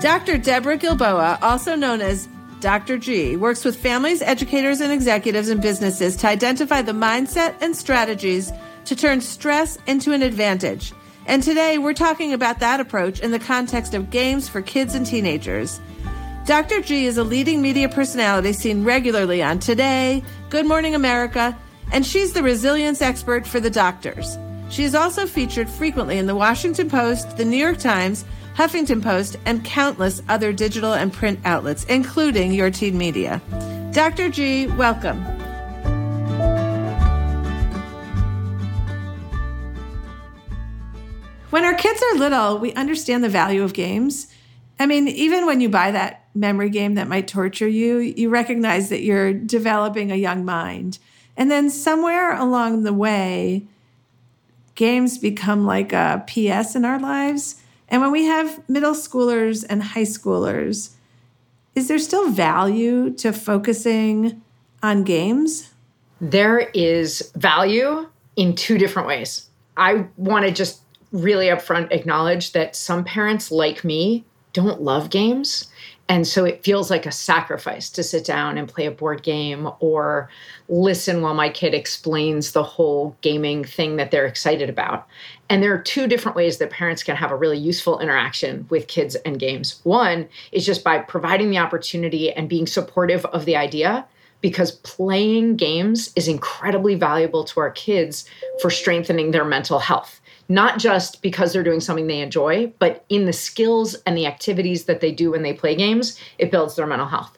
Dr. 0.00 0.36
Deborah 0.36 0.76
Gilboa, 0.76 1.38
also 1.42 1.74
known 1.74 2.00
as 2.00 2.28
Dr. 2.60 2.98
G 2.98 3.36
works 3.36 3.64
with 3.64 3.76
families, 3.76 4.22
educators, 4.22 4.80
and 4.80 4.92
executives 4.92 5.48
and 5.48 5.60
businesses 5.60 6.16
to 6.16 6.28
identify 6.28 6.82
the 6.82 6.92
mindset 6.92 7.54
and 7.60 7.76
strategies 7.76 8.52
to 8.86 8.96
turn 8.96 9.20
stress 9.20 9.78
into 9.86 10.12
an 10.12 10.22
advantage. 10.22 10.92
And 11.26 11.42
today 11.42 11.78
we're 11.78 11.94
talking 11.94 12.32
about 12.32 12.60
that 12.60 12.80
approach 12.80 13.20
in 13.20 13.30
the 13.30 13.38
context 13.38 13.94
of 13.94 14.10
games 14.10 14.48
for 14.48 14.60
kids 14.60 14.94
and 14.94 15.06
teenagers. 15.06 15.80
Dr. 16.44 16.82
G 16.82 17.06
is 17.06 17.16
a 17.16 17.24
leading 17.24 17.62
media 17.62 17.88
personality 17.88 18.52
seen 18.52 18.84
regularly 18.84 19.42
on 19.42 19.58
Today, 19.58 20.22
Good 20.50 20.66
Morning 20.66 20.94
America, 20.94 21.56
and 21.92 22.04
she's 22.04 22.34
the 22.34 22.42
resilience 22.42 23.00
expert 23.00 23.46
for 23.46 23.60
the 23.60 23.70
doctors. 23.70 24.36
She 24.68 24.84
is 24.84 24.94
also 24.94 25.26
featured 25.26 25.70
frequently 25.70 26.18
in 26.18 26.26
the 26.26 26.34
Washington 26.34 26.90
Post, 26.90 27.36
the 27.36 27.44
New 27.44 27.56
York 27.56 27.78
Times, 27.78 28.24
Huffington 28.54 29.02
Post, 29.02 29.36
and 29.46 29.64
countless 29.64 30.22
other 30.28 30.52
digital 30.52 30.92
and 30.92 31.12
print 31.12 31.40
outlets, 31.44 31.84
including 31.84 32.52
Your 32.52 32.70
Teen 32.70 32.98
Media. 32.98 33.40
Dr. 33.92 34.28
G, 34.28 34.66
welcome. 34.66 35.33
When 41.54 41.64
our 41.64 41.74
kids 41.74 42.02
are 42.02 42.18
little, 42.18 42.58
we 42.58 42.72
understand 42.72 43.22
the 43.22 43.28
value 43.28 43.62
of 43.62 43.74
games. 43.74 44.26
I 44.80 44.86
mean, 44.86 45.06
even 45.06 45.46
when 45.46 45.60
you 45.60 45.68
buy 45.68 45.92
that 45.92 46.26
memory 46.34 46.68
game 46.68 46.96
that 46.96 47.06
might 47.06 47.28
torture 47.28 47.68
you, 47.68 47.98
you 47.98 48.28
recognize 48.28 48.88
that 48.88 49.02
you're 49.02 49.32
developing 49.32 50.10
a 50.10 50.16
young 50.16 50.44
mind. 50.44 50.98
And 51.36 51.52
then 51.52 51.70
somewhere 51.70 52.36
along 52.36 52.82
the 52.82 52.92
way, 52.92 53.68
games 54.74 55.16
become 55.16 55.64
like 55.64 55.92
a 55.92 56.24
PS 56.26 56.74
in 56.74 56.84
our 56.84 56.98
lives 56.98 57.62
and 57.88 58.02
when 58.02 58.10
we 58.10 58.24
have 58.24 58.68
middle 58.68 58.94
schoolers 58.94 59.64
and 59.70 59.80
high 59.80 60.02
schoolers, 60.02 60.94
is 61.76 61.86
there 61.86 62.00
still 62.00 62.30
value 62.30 63.12
to 63.12 63.32
focusing 63.32 64.42
on 64.82 65.04
games? 65.04 65.70
There 66.20 66.58
is 66.74 67.30
value 67.36 68.08
in 68.34 68.56
two 68.56 68.76
different 68.76 69.06
ways. 69.06 69.48
I 69.76 70.06
want 70.16 70.46
to 70.46 70.50
just 70.50 70.80
really 71.14 71.46
upfront 71.46 71.92
acknowledge 71.92 72.52
that 72.52 72.76
some 72.76 73.04
parents 73.04 73.50
like 73.50 73.84
me 73.84 74.24
don't 74.52 74.82
love 74.82 75.10
games. 75.10 75.68
And 76.08 76.26
so 76.26 76.44
it 76.44 76.62
feels 76.62 76.90
like 76.90 77.06
a 77.06 77.12
sacrifice 77.12 77.88
to 77.90 78.02
sit 78.02 78.26
down 78.26 78.58
and 78.58 78.68
play 78.68 78.84
a 78.84 78.90
board 78.90 79.22
game 79.22 79.70
or 79.80 80.28
listen 80.68 81.22
while 81.22 81.32
my 81.32 81.48
kid 81.48 81.72
explains 81.72 82.52
the 82.52 82.62
whole 82.62 83.16
gaming 83.22 83.64
thing 83.64 83.96
that 83.96 84.10
they're 84.10 84.26
excited 84.26 84.68
about. 84.68 85.06
And 85.48 85.62
there 85.62 85.72
are 85.72 85.78
two 85.78 86.06
different 86.06 86.36
ways 86.36 86.58
that 86.58 86.70
parents 86.70 87.02
can 87.02 87.16
have 87.16 87.30
a 87.30 87.36
really 87.36 87.56
useful 87.56 88.00
interaction 88.00 88.66
with 88.68 88.86
kids 88.86 89.14
and 89.14 89.38
games. 89.38 89.80
One 89.84 90.28
is 90.52 90.66
just 90.66 90.84
by 90.84 90.98
providing 90.98 91.50
the 91.50 91.58
opportunity 91.58 92.30
and 92.32 92.48
being 92.48 92.66
supportive 92.66 93.24
of 93.26 93.46
the 93.46 93.56
idea 93.56 94.06
because 94.42 94.72
playing 94.72 95.56
games 95.56 96.12
is 96.16 96.28
incredibly 96.28 96.96
valuable 96.96 97.44
to 97.44 97.60
our 97.60 97.70
kids 97.70 98.28
for 98.60 98.70
strengthening 98.70 99.30
their 99.30 99.44
mental 99.44 99.78
health 99.78 100.20
not 100.48 100.78
just 100.78 101.22
because 101.22 101.52
they're 101.52 101.62
doing 101.62 101.80
something 101.80 102.06
they 102.06 102.20
enjoy, 102.20 102.72
but 102.78 103.04
in 103.08 103.26
the 103.26 103.32
skills 103.32 103.94
and 104.06 104.16
the 104.16 104.26
activities 104.26 104.84
that 104.84 105.00
they 105.00 105.12
do 105.12 105.30
when 105.30 105.42
they 105.42 105.52
play 105.52 105.74
games, 105.74 106.18
it 106.38 106.50
builds 106.50 106.76
their 106.76 106.86
mental 106.86 107.08
health. 107.08 107.36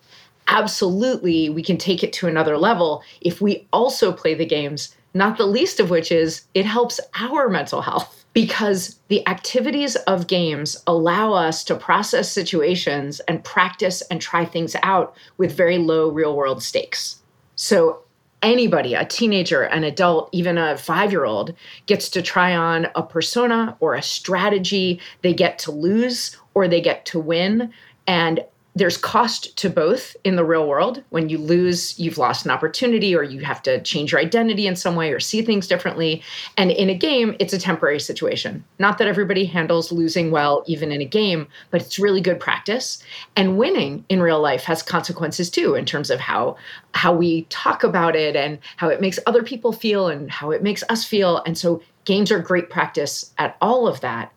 Absolutely, 0.49 1.49
we 1.49 1.63
can 1.63 1.77
take 1.77 2.03
it 2.03 2.13
to 2.15 2.29
another 2.29 2.57
level 2.57 3.03
if 3.21 3.41
we 3.41 3.67
also 3.73 4.13
play 4.13 4.35
the 4.35 4.47
games, 4.47 4.95
not 5.15 5.39
the 5.39 5.47
least 5.47 5.81
of 5.81 5.91
which 5.91 6.13
is 6.13 6.43
it 6.55 6.65
helps 6.65 7.01
our 7.19 7.49
mental 7.49 7.83
health 7.83 8.25
because 8.33 9.01
the 9.09 9.27
activities 9.27 9.97
of 9.97 10.27
games 10.27 10.77
allow 10.87 11.33
us 11.33 11.65
to 11.65 11.75
process 11.75 12.31
situations 12.31 13.19
and 13.21 13.43
practice 13.43 14.03
and 14.03 14.21
try 14.21 14.45
things 14.45 14.77
out 14.83 15.17
with 15.39 15.57
very 15.57 15.79
low 15.79 16.11
real 16.11 16.37
world 16.37 16.63
stakes. 16.63 17.23
So 17.55 18.03
anybody, 18.43 18.95
a 18.95 19.05
teenager, 19.05 19.63
an 19.63 19.85
adult, 19.85 20.29
even 20.33 20.59
a 20.59 20.77
five 20.77 21.13
year 21.13 21.25
old, 21.25 21.55
gets 21.87 22.09
to 22.11 22.23
try 22.23 22.55
on 22.55 22.89
a 22.95 23.03
persona 23.03 23.77
or 23.81 23.95
a 23.95 24.03
strategy. 24.03 25.01
They 25.23 25.35
get 25.35 25.59
to 25.61 25.73
lose 25.73 26.37
or 26.55 26.69
they 26.69 26.81
get 26.81 27.05
to 27.07 27.21
win. 27.21 27.73
And 28.07 28.45
there's 28.77 28.99
cost 28.99 29.57
to 29.57 29.71
both 29.71 30.15
in 30.23 30.37
the 30.37 30.45
real 30.45 30.69
world. 30.69 31.03
When 31.09 31.31
you 31.31 31.39
lose, 31.39 31.99
you've 31.99 32.19
lost 32.19 32.45
an 32.45 32.51
opportunity, 32.51 33.17
or 33.17 33.23
you 33.23 33.41
have 33.41 33.63
to 33.63 33.83
change 33.83 34.13
your 34.13 34.21
identity 34.21 34.67
in 34.67 34.77
some 34.77 34.97
way 34.97 35.13
or 35.13 35.19
see 35.19 35.41
things 35.41 35.67
differently. 35.67 36.23
And 36.59 36.71
in 36.71 36.91
a 36.91 36.95
game, 36.95 37.35
it's 37.41 37.55
a 37.55 37.59
temporary 37.59 37.99
situation. 37.99 38.63
Not 38.79 38.99
that 38.99 39.09
everybody 39.09 39.47
handles 39.47 39.93
losing 39.93 40.31
well, 40.31 40.63
even 40.67 40.93
in 40.93 41.01
a 41.01 41.07
game, 41.07 41.49
but 41.71 41.81
it's 41.81 41.99
really 41.99 42.21
good 42.21 42.39
practice. 42.39 43.03
And 43.35 43.57
winning 43.57 44.05
in 44.11 44.21
real 44.21 44.43
life 44.43 44.65
has 44.65 44.83
consequences 44.83 45.49
too, 45.49 45.75
in 45.75 45.87
terms 45.87 46.11
of 46.11 46.21
how 46.21 46.59
how 46.93 47.15
we 47.15 47.45
talk 47.45 47.83
about 47.83 48.15
it 48.15 48.37
and 48.37 48.59
how 48.77 48.89
it 48.89 49.01
makes 49.01 49.19
other 49.27 49.43
people 49.43 49.73
feel 49.73 50.09
and 50.09 50.31
how 50.31 50.51
it 50.51 50.63
makes 50.63 50.85
us 50.91 51.03
feel. 51.03 51.43
And 51.47 51.57
so 51.57 51.81
games 52.05 52.31
are 52.31 52.41
great 52.41 52.69
practice 52.69 53.33
at 53.39 53.57
all 53.63 53.89
of 53.89 54.03
that. 54.03 54.33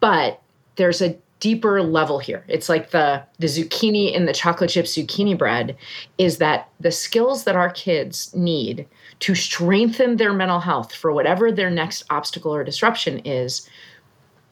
But 0.00 0.40
there's 0.74 1.00
a 1.00 1.16
deeper 1.42 1.82
level 1.82 2.20
here. 2.20 2.44
It's 2.46 2.68
like 2.68 2.92
the 2.92 3.20
the 3.40 3.48
zucchini 3.48 4.14
in 4.14 4.26
the 4.26 4.32
chocolate 4.32 4.70
chip 4.70 4.86
zucchini 4.86 5.36
bread 5.36 5.76
is 6.16 6.38
that 6.38 6.68
the 6.78 6.92
skills 6.92 7.42
that 7.44 7.56
our 7.56 7.68
kids 7.68 8.32
need 8.32 8.86
to 9.18 9.34
strengthen 9.34 10.18
their 10.18 10.32
mental 10.32 10.60
health 10.60 10.94
for 10.94 11.12
whatever 11.12 11.50
their 11.50 11.68
next 11.68 12.04
obstacle 12.10 12.54
or 12.54 12.62
disruption 12.62 13.18
is 13.24 13.68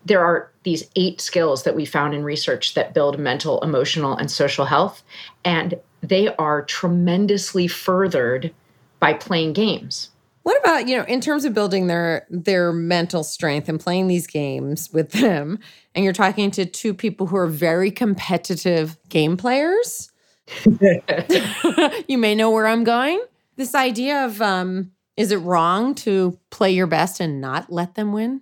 there 0.05 0.25
are 0.25 0.51
these 0.65 0.91
eight 0.97 1.21
skills 1.21 1.63
that 1.63 1.77
we 1.77 1.85
found 1.85 2.13
in 2.13 2.25
research 2.25 2.75
that 2.75 2.93
build 2.93 3.21
mental, 3.21 3.61
emotional, 3.61 4.17
and 4.17 4.29
social 4.29 4.65
health. 4.65 5.05
And 5.45 5.79
they 6.03 6.35
are 6.37 6.63
tremendously 6.63 7.69
furthered 7.69 8.53
by 8.99 9.13
playing 9.13 9.53
games. 9.53 10.11
What 10.43 10.59
about, 10.61 10.89
you 10.89 10.97
know, 10.97 11.05
in 11.05 11.21
terms 11.21 11.45
of 11.45 11.53
building 11.53 11.87
their 11.87 12.27
their 12.31 12.73
mental 12.73 13.23
strength 13.23 13.69
and 13.69 13.79
playing 13.79 14.09
these 14.09 14.27
games 14.27 14.91
with 14.93 15.13
them, 15.13 15.59
and 15.95 16.05
you're 16.05 16.15
talking 16.15 16.51
to 16.53 16.65
two 16.65 16.95
people 16.95 17.27
who 17.27 17.37
are 17.37 17.47
very 17.47 17.91
competitive 17.91 18.97
game 19.09 19.37
players? 19.37 20.11
you 22.09 22.19
may 22.19 22.35
know 22.35 22.51
where 22.51 22.67
I'm 22.67 22.85
going. 22.85 23.23
This 23.57 23.75
idea 23.75 24.25
of 24.25 24.41
um 24.41 24.93
is 25.17 25.33
it 25.33 25.37
wrong 25.37 25.95
to 25.97 26.39
play 26.49 26.71
your 26.71 26.87
best 26.87 27.21
and 27.21 27.41
not 27.41 27.71
let 27.71 27.95
them 27.95 28.13
win? 28.13 28.41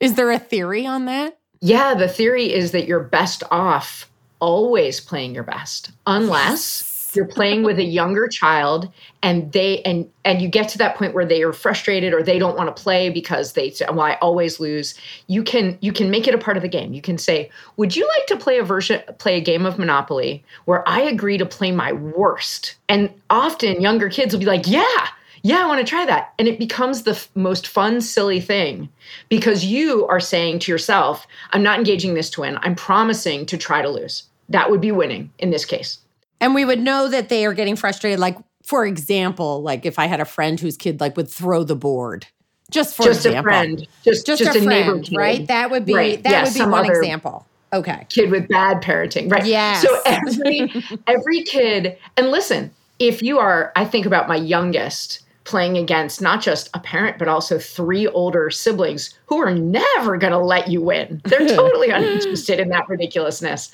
is 0.00 0.14
there 0.14 0.30
a 0.30 0.38
theory 0.38 0.86
on 0.86 1.06
that? 1.06 1.38
Yeah, 1.60 1.94
the 1.94 2.08
theory 2.08 2.52
is 2.52 2.70
that 2.70 2.86
you're 2.86 3.02
best 3.02 3.42
off 3.50 4.08
always 4.38 5.00
playing 5.00 5.34
your 5.34 5.44
best 5.44 5.90
unless 6.06 6.93
you're 7.14 7.26
playing 7.26 7.62
with 7.62 7.78
a 7.78 7.84
younger 7.84 8.28
child 8.28 8.90
and 9.22 9.52
they 9.52 9.80
and 9.82 10.08
and 10.24 10.40
you 10.40 10.48
get 10.48 10.68
to 10.68 10.78
that 10.78 10.96
point 10.96 11.14
where 11.14 11.26
they 11.26 11.42
are 11.42 11.52
frustrated 11.52 12.12
or 12.12 12.22
they 12.22 12.38
don't 12.38 12.56
want 12.56 12.74
to 12.74 12.82
play 12.82 13.10
because 13.10 13.52
they 13.52 13.70
say 13.70 13.86
well 13.88 14.00
i 14.00 14.14
always 14.14 14.60
lose 14.60 14.94
you 15.26 15.42
can 15.42 15.78
you 15.80 15.92
can 15.92 16.10
make 16.10 16.26
it 16.26 16.34
a 16.34 16.38
part 16.38 16.56
of 16.56 16.62
the 16.62 16.68
game 16.68 16.92
you 16.92 17.02
can 17.02 17.18
say 17.18 17.50
would 17.76 17.94
you 17.94 18.06
like 18.18 18.26
to 18.26 18.36
play 18.36 18.58
a 18.58 18.64
version 18.64 19.02
play 19.18 19.36
a 19.36 19.40
game 19.40 19.66
of 19.66 19.78
monopoly 19.78 20.44
where 20.64 20.86
i 20.88 21.00
agree 21.00 21.38
to 21.38 21.46
play 21.46 21.70
my 21.70 21.92
worst 21.92 22.76
and 22.88 23.10
often 23.30 23.80
younger 23.80 24.08
kids 24.08 24.32
will 24.32 24.40
be 24.40 24.46
like 24.46 24.66
yeah 24.66 25.08
yeah, 25.46 25.62
I 25.62 25.66
want 25.66 25.78
to 25.78 25.84
try 25.86 26.06
that. 26.06 26.32
And 26.38 26.48
it 26.48 26.58
becomes 26.58 27.02
the 27.02 27.10
f- 27.10 27.28
most 27.34 27.66
fun, 27.66 28.00
silly 28.00 28.40
thing 28.40 28.88
because 29.28 29.62
you 29.62 30.06
are 30.06 30.18
saying 30.18 30.60
to 30.60 30.72
yourself, 30.72 31.26
I'm 31.50 31.62
not 31.62 31.78
engaging 31.78 32.14
this 32.14 32.30
to 32.30 32.40
win. 32.40 32.56
I'm 32.62 32.74
promising 32.74 33.44
to 33.46 33.58
try 33.58 33.82
to 33.82 33.90
lose. 33.90 34.22
That 34.48 34.70
would 34.70 34.80
be 34.80 34.90
winning 34.90 35.30
in 35.38 35.50
this 35.50 35.66
case. 35.66 35.98
And 36.44 36.54
we 36.54 36.66
would 36.66 36.78
know 36.78 37.08
that 37.08 37.30
they 37.30 37.46
are 37.46 37.54
getting 37.54 37.74
frustrated. 37.74 38.20
Like, 38.20 38.36
for 38.62 38.84
example, 38.84 39.62
like 39.62 39.86
if 39.86 39.98
I 39.98 40.04
had 40.04 40.20
a 40.20 40.26
friend 40.26 40.60
whose 40.60 40.76
kid 40.76 41.00
like 41.00 41.16
would 41.16 41.30
throw 41.30 41.64
the 41.64 41.74
board. 41.74 42.26
Just 42.70 42.94
for 42.94 43.04
just 43.04 43.24
example. 43.24 43.40
a 43.40 43.42
friend, 43.42 43.88
just 44.04 44.26
just, 44.26 44.42
just 44.42 44.56
a, 44.56 44.60
a 44.60 44.62
friend, 44.62 45.08
right? 45.16 45.46
That 45.48 45.70
would 45.70 45.86
be 45.86 45.94
right. 45.94 46.22
that 46.22 46.30
yeah, 46.30 46.44
would 46.44 46.52
be 46.52 46.70
one 46.70 46.84
example. 46.84 47.46
Okay, 47.72 48.06
kid 48.10 48.30
with 48.30 48.46
bad 48.48 48.82
parenting, 48.82 49.32
right? 49.32 49.46
Yeah. 49.46 49.78
So 49.78 50.00
every 50.04 50.70
every 51.06 51.42
kid, 51.44 51.96
and 52.18 52.30
listen, 52.30 52.70
if 52.98 53.22
you 53.22 53.38
are, 53.38 53.72
I 53.74 53.86
think 53.86 54.04
about 54.04 54.28
my 54.28 54.36
youngest 54.36 55.20
playing 55.44 55.78
against 55.78 56.20
not 56.20 56.42
just 56.42 56.68
a 56.74 56.78
parent, 56.78 57.18
but 57.18 57.26
also 57.26 57.58
three 57.58 58.06
older 58.08 58.50
siblings 58.50 59.18
who 59.26 59.38
are 59.38 59.54
never 59.54 60.18
going 60.18 60.32
to 60.32 60.38
let 60.38 60.68
you 60.68 60.82
win. 60.82 61.22
They're 61.24 61.46
totally 61.56 61.88
uninterested 61.88 62.60
in 62.60 62.68
that 62.70 62.88
ridiculousness. 62.88 63.70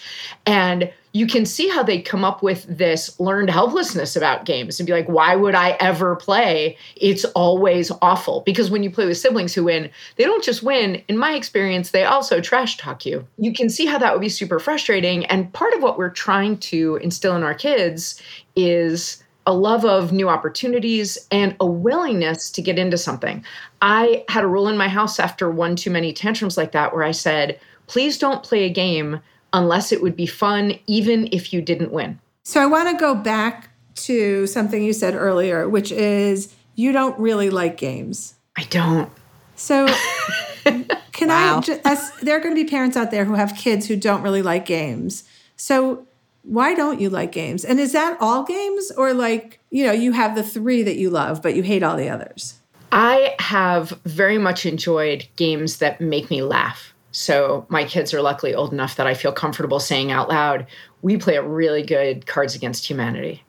And 0.47 0.93
you 1.13 1.27
can 1.27 1.45
see 1.45 1.69
how 1.69 1.83
they 1.83 2.01
come 2.01 2.25
up 2.25 2.43
with 2.43 2.65
this 2.69 3.19
learned 3.19 3.51
helplessness 3.51 4.15
about 4.15 4.45
games 4.45 4.79
and 4.79 4.87
be 4.87 4.93
like, 4.93 5.09
why 5.09 5.35
would 5.35 5.55
I 5.55 5.71
ever 5.81 6.15
play? 6.15 6.77
It's 6.97 7.25
always 7.27 7.91
awful. 8.01 8.43
Because 8.47 8.71
when 8.71 8.83
you 8.83 8.91
play 8.91 9.07
with 9.07 9.19
siblings 9.19 9.53
who 9.53 9.65
win, 9.65 9.91
they 10.17 10.25
don't 10.25 10.45
just 10.45 10.63
win. 10.63 11.03
In 11.09 11.19
my 11.19 11.35
experience, 11.35 11.91
they 11.91 12.05
also 12.05 12.41
trash 12.41 12.77
talk 12.77 13.05
you. 13.05 13.27
You 13.39 13.53
can 13.53 13.69
see 13.69 13.87
how 13.87 13.99
that 13.99 14.13
would 14.13 14.21
be 14.21 14.29
super 14.29 14.61
frustrating. 14.61 15.27
And 15.27 15.53
part 15.53 15.75
of 15.75 15.83
what 15.83 15.99
we're 15.99 16.11
trying 16.11 16.59
to 16.59 16.97
instill 16.97 17.35
in 17.35 17.43
our 17.43 17.55
kids 17.55 18.23
is 18.55 19.23
a 19.47 19.53
love 19.55 19.85
of 19.85 20.13
new 20.13 20.29
opportunities 20.29 21.19
and 21.33 21.57
a 21.59 21.67
willingness 21.67 22.51
to 22.51 22.63
get 22.63 22.79
into 22.79 22.97
something. 22.97 23.45
I 23.83 24.25
had 24.29 24.45
a 24.45 24.49
rule 24.49 24.69
in 24.69 24.77
my 24.77 24.87
house 24.87 25.19
after 25.19 25.51
one 25.51 25.75
too 25.75 25.91
many 25.91 26.13
tantrums 26.13 26.57
like 26.57 26.73
that 26.73 26.95
where 26.95 27.03
I 27.03 27.11
said, 27.11 27.59
please 27.89 28.17
don't 28.17 28.45
play 28.45 28.65
a 28.65 28.71
game 28.71 29.21
unless 29.53 29.93
it 29.93 30.03
would 30.03 30.17
be 30.17 30.27
fun, 30.27 30.79
even 30.87 31.29
if 31.33 31.53
you 31.53 31.63
didn't 31.63 31.93
win. 31.93 32.19
So 32.43 32.61
I 32.61 32.67
want 32.67 32.89
to 32.91 32.97
go 32.97 33.15
back 33.15 33.71
to 33.97 34.47
something 34.47 34.83
you 34.83 34.93
said 34.93 35.15
earlier, 35.15 35.69
which 35.69 35.93
is 35.93 36.55
you 36.75 36.93
don't 36.93 37.19
really 37.19 37.51
like 37.51 37.77
games. 37.77 38.35
I 38.57 38.65
don't. 38.65 39.11
So 39.57 39.87
can 40.65 41.29
wow. 41.29 41.59
I 41.59 41.61
just, 41.61 41.81
as, 41.85 42.11
there 42.23 42.37
are 42.37 42.41
going 42.41 42.55
to 42.55 42.63
be 42.63 42.69
parents 42.69 42.97
out 42.97 43.11
there 43.11 43.25
who 43.25 43.35
have 43.35 43.55
kids 43.57 43.87
who 43.87 43.97
don't 43.97 44.23
really 44.23 44.43
like 44.43 44.65
games. 44.67 45.25
So 45.57 46.07
why 46.43 46.75
don't 46.75 47.01
you 47.01 47.11
like 47.11 47.33
games? 47.33 47.65
And 47.65 47.79
is 47.79 47.93
that 47.93 48.17
all 48.21 48.45
games 48.45 48.91
or 48.93 49.13
like, 49.13 49.61
you 49.71 49.85
know, 49.87 49.93
you 49.93 50.13
have 50.13 50.35
the 50.35 50.43
three 50.43 50.83
that 50.83 50.97
you 50.97 51.11
love, 51.11 51.43
but 51.43 51.55
you 51.55 51.63
hate 51.63 51.83
all 51.83 51.97
the 51.97 52.09
others? 52.09 52.59
I 52.93 53.37
have 53.39 53.91
very 54.05 54.39
much 54.39 54.67
enjoyed 54.67 55.29
games 55.37 55.79
that 55.79 56.01
make 56.01 56.31
me 56.31 56.43
laugh. 56.43 56.95
So 57.13 57.67
my 57.69 57.85
kids 57.85 58.15
are 58.15 58.23
luckily 58.23 58.55
old 58.55 58.73
enough 58.73 58.97
that 58.97 59.07
I 59.07 59.15
feel 59.15 59.33
comfortable 59.33 59.81
saying 59.81 60.11
out 60.11 60.29
loud, 60.29 60.67
we 61.03 61.17
play 61.17 61.37
a 61.37 61.43
really 61.43 61.83
good 61.83 62.27
Cards 62.27 62.55
Against 62.55 62.87
Humanity. 62.89 63.43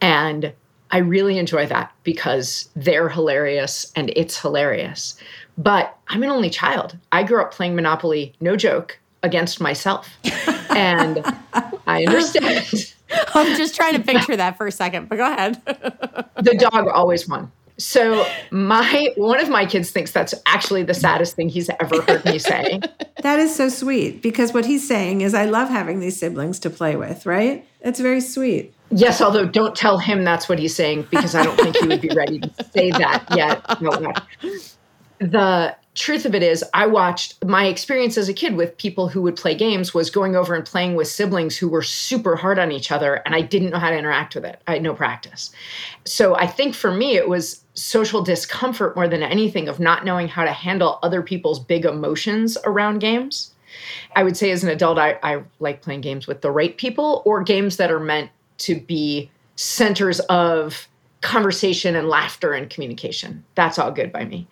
And 0.00 0.52
I 0.90 0.98
really 0.98 1.38
enjoy 1.38 1.66
that 1.66 1.92
because 2.02 2.68
they're 2.76 3.08
hilarious 3.08 3.92
and 3.94 4.10
it's 4.16 4.40
hilarious. 4.40 5.16
But 5.56 5.96
I'm 6.08 6.22
an 6.22 6.30
only 6.30 6.50
child. 6.50 6.96
I 7.12 7.22
grew 7.22 7.42
up 7.42 7.52
playing 7.52 7.74
Monopoly, 7.74 8.34
no 8.40 8.56
joke, 8.56 8.98
against 9.22 9.60
myself. 9.60 10.08
and 10.70 11.22
I 11.86 12.04
understand. 12.04 12.94
I'm 13.34 13.56
just 13.56 13.74
trying 13.74 13.94
to 13.94 14.00
picture 14.00 14.36
that 14.36 14.56
for 14.56 14.66
a 14.66 14.72
second, 14.72 15.08
but 15.08 15.16
go 15.16 15.30
ahead. 15.30 15.60
the 15.64 16.68
dog 16.70 16.88
always 16.88 17.28
won. 17.28 17.50
So 17.78 18.26
my 18.50 19.12
one 19.16 19.40
of 19.40 19.48
my 19.48 19.64
kids 19.64 19.90
thinks 19.90 20.10
that's 20.10 20.34
actually 20.46 20.82
the 20.82 20.94
saddest 20.94 21.36
thing 21.36 21.48
he's 21.48 21.70
ever 21.80 22.02
heard 22.02 22.24
me 22.24 22.38
say. 22.38 22.80
that 23.22 23.38
is 23.38 23.54
so 23.54 23.68
sweet 23.68 24.20
because 24.20 24.52
what 24.52 24.66
he's 24.66 24.86
saying 24.86 25.20
is 25.20 25.32
I 25.32 25.44
love 25.44 25.68
having 25.68 26.00
these 26.00 26.18
siblings 26.18 26.58
to 26.60 26.70
play 26.70 26.96
with, 26.96 27.24
right? 27.24 27.64
That's 27.82 28.00
very 28.00 28.20
sweet. 28.20 28.74
Yes, 28.90 29.20
although 29.20 29.44
don't 29.46 29.76
tell 29.76 29.98
him 29.98 30.24
that's 30.24 30.48
what 30.48 30.58
he's 30.58 30.74
saying 30.74 31.06
because 31.10 31.36
I 31.36 31.44
don't 31.44 31.56
think 31.56 31.76
he 31.76 31.86
would 31.86 32.00
be 32.00 32.08
ready 32.08 32.40
to 32.40 32.64
say 32.74 32.90
that 32.90 33.24
yet. 33.36 33.62
No, 33.80 34.12
the 35.20 35.76
truth 35.98 36.24
of 36.24 36.34
it 36.34 36.42
is, 36.42 36.64
I 36.74 36.86
watched 36.86 37.44
my 37.44 37.66
experience 37.66 38.16
as 38.16 38.28
a 38.28 38.34
kid 38.34 38.54
with 38.54 38.78
people 38.78 39.08
who 39.08 39.20
would 39.22 39.36
play 39.36 39.54
games 39.54 39.92
was 39.92 40.10
going 40.10 40.36
over 40.36 40.54
and 40.54 40.64
playing 40.64 40.94
with 40.94 41.08
siblings 41.08 41.56
who 41.56 41.68
were 41.68 41.82
super 41.82 42.36
hard 42.36 42.58
on 42.58 42.70
each 42.70 42.92
other, 42.92 43.16
and 43.26 43.34
I 43.34 43.40
didn't 43.40 43.70
know 43.70 43.78
how 43.78 43.90
to 43.90 43.98
interact 43.98 44.34
with 44.34 44.44
it. 44.44 44.60
I 44.66 44.74
had 44.74 44.82
no 44.82 44.94
practice. 44.94 45.50
So 46.04 46.36
I 46.36 46.46
think 46.46 46.74
for 46.74 46.92
me, 46.92 47.16
it 47.16 47.28
was 47.28 47.64
social 47.74 48.22
discomfort 48.22 48.96
more 48.96 49.08
than 49.08 49.22
anything 49.22 49.68
of 49.68 49.80
not 49.80 50.04
knowing 50.04 50.28
how 50.28 50.44
to 50.44 50.52
handle 50.52 50.98
other 51.02 51.22
people's 51.22 51.58
big 51.58 51.84
emotions 51.84 52.56
around 52.64 53.00
games. 53.00 53.52
I 54.16 54.22
would 54.22 54.36
say 54.36 54.50
as 54.50 54.62
an 54.62 54.70
adult, 54.70 54.98
I, 54.98 55.18
I 55.22 55.42
like 55.58 55.82
playing 55.82 56.00
games 56.00 56.26
with 56.26 56.40
the 56.40 56.50
right 56.50 56.76
people 56.76 57.22
or 57.24 57.42
games 57.42 57.76
that 57.76 57.90
are 57.90 58.00
meant 58.00 58.30
to 58.58 58.80
be 58.80 59.30
centers 59.56 60.20
of 60.20 60.88
conversation 61.20 61.96
and 61.96 62.08
laughter 62.08 62.52
and 62.52 62.70
communication. 62.70 63.44
That's 63.56 63.78
all 63.78 63.90
good 63.90 64.12
by 64.12 64.24
me. 64.24 64.46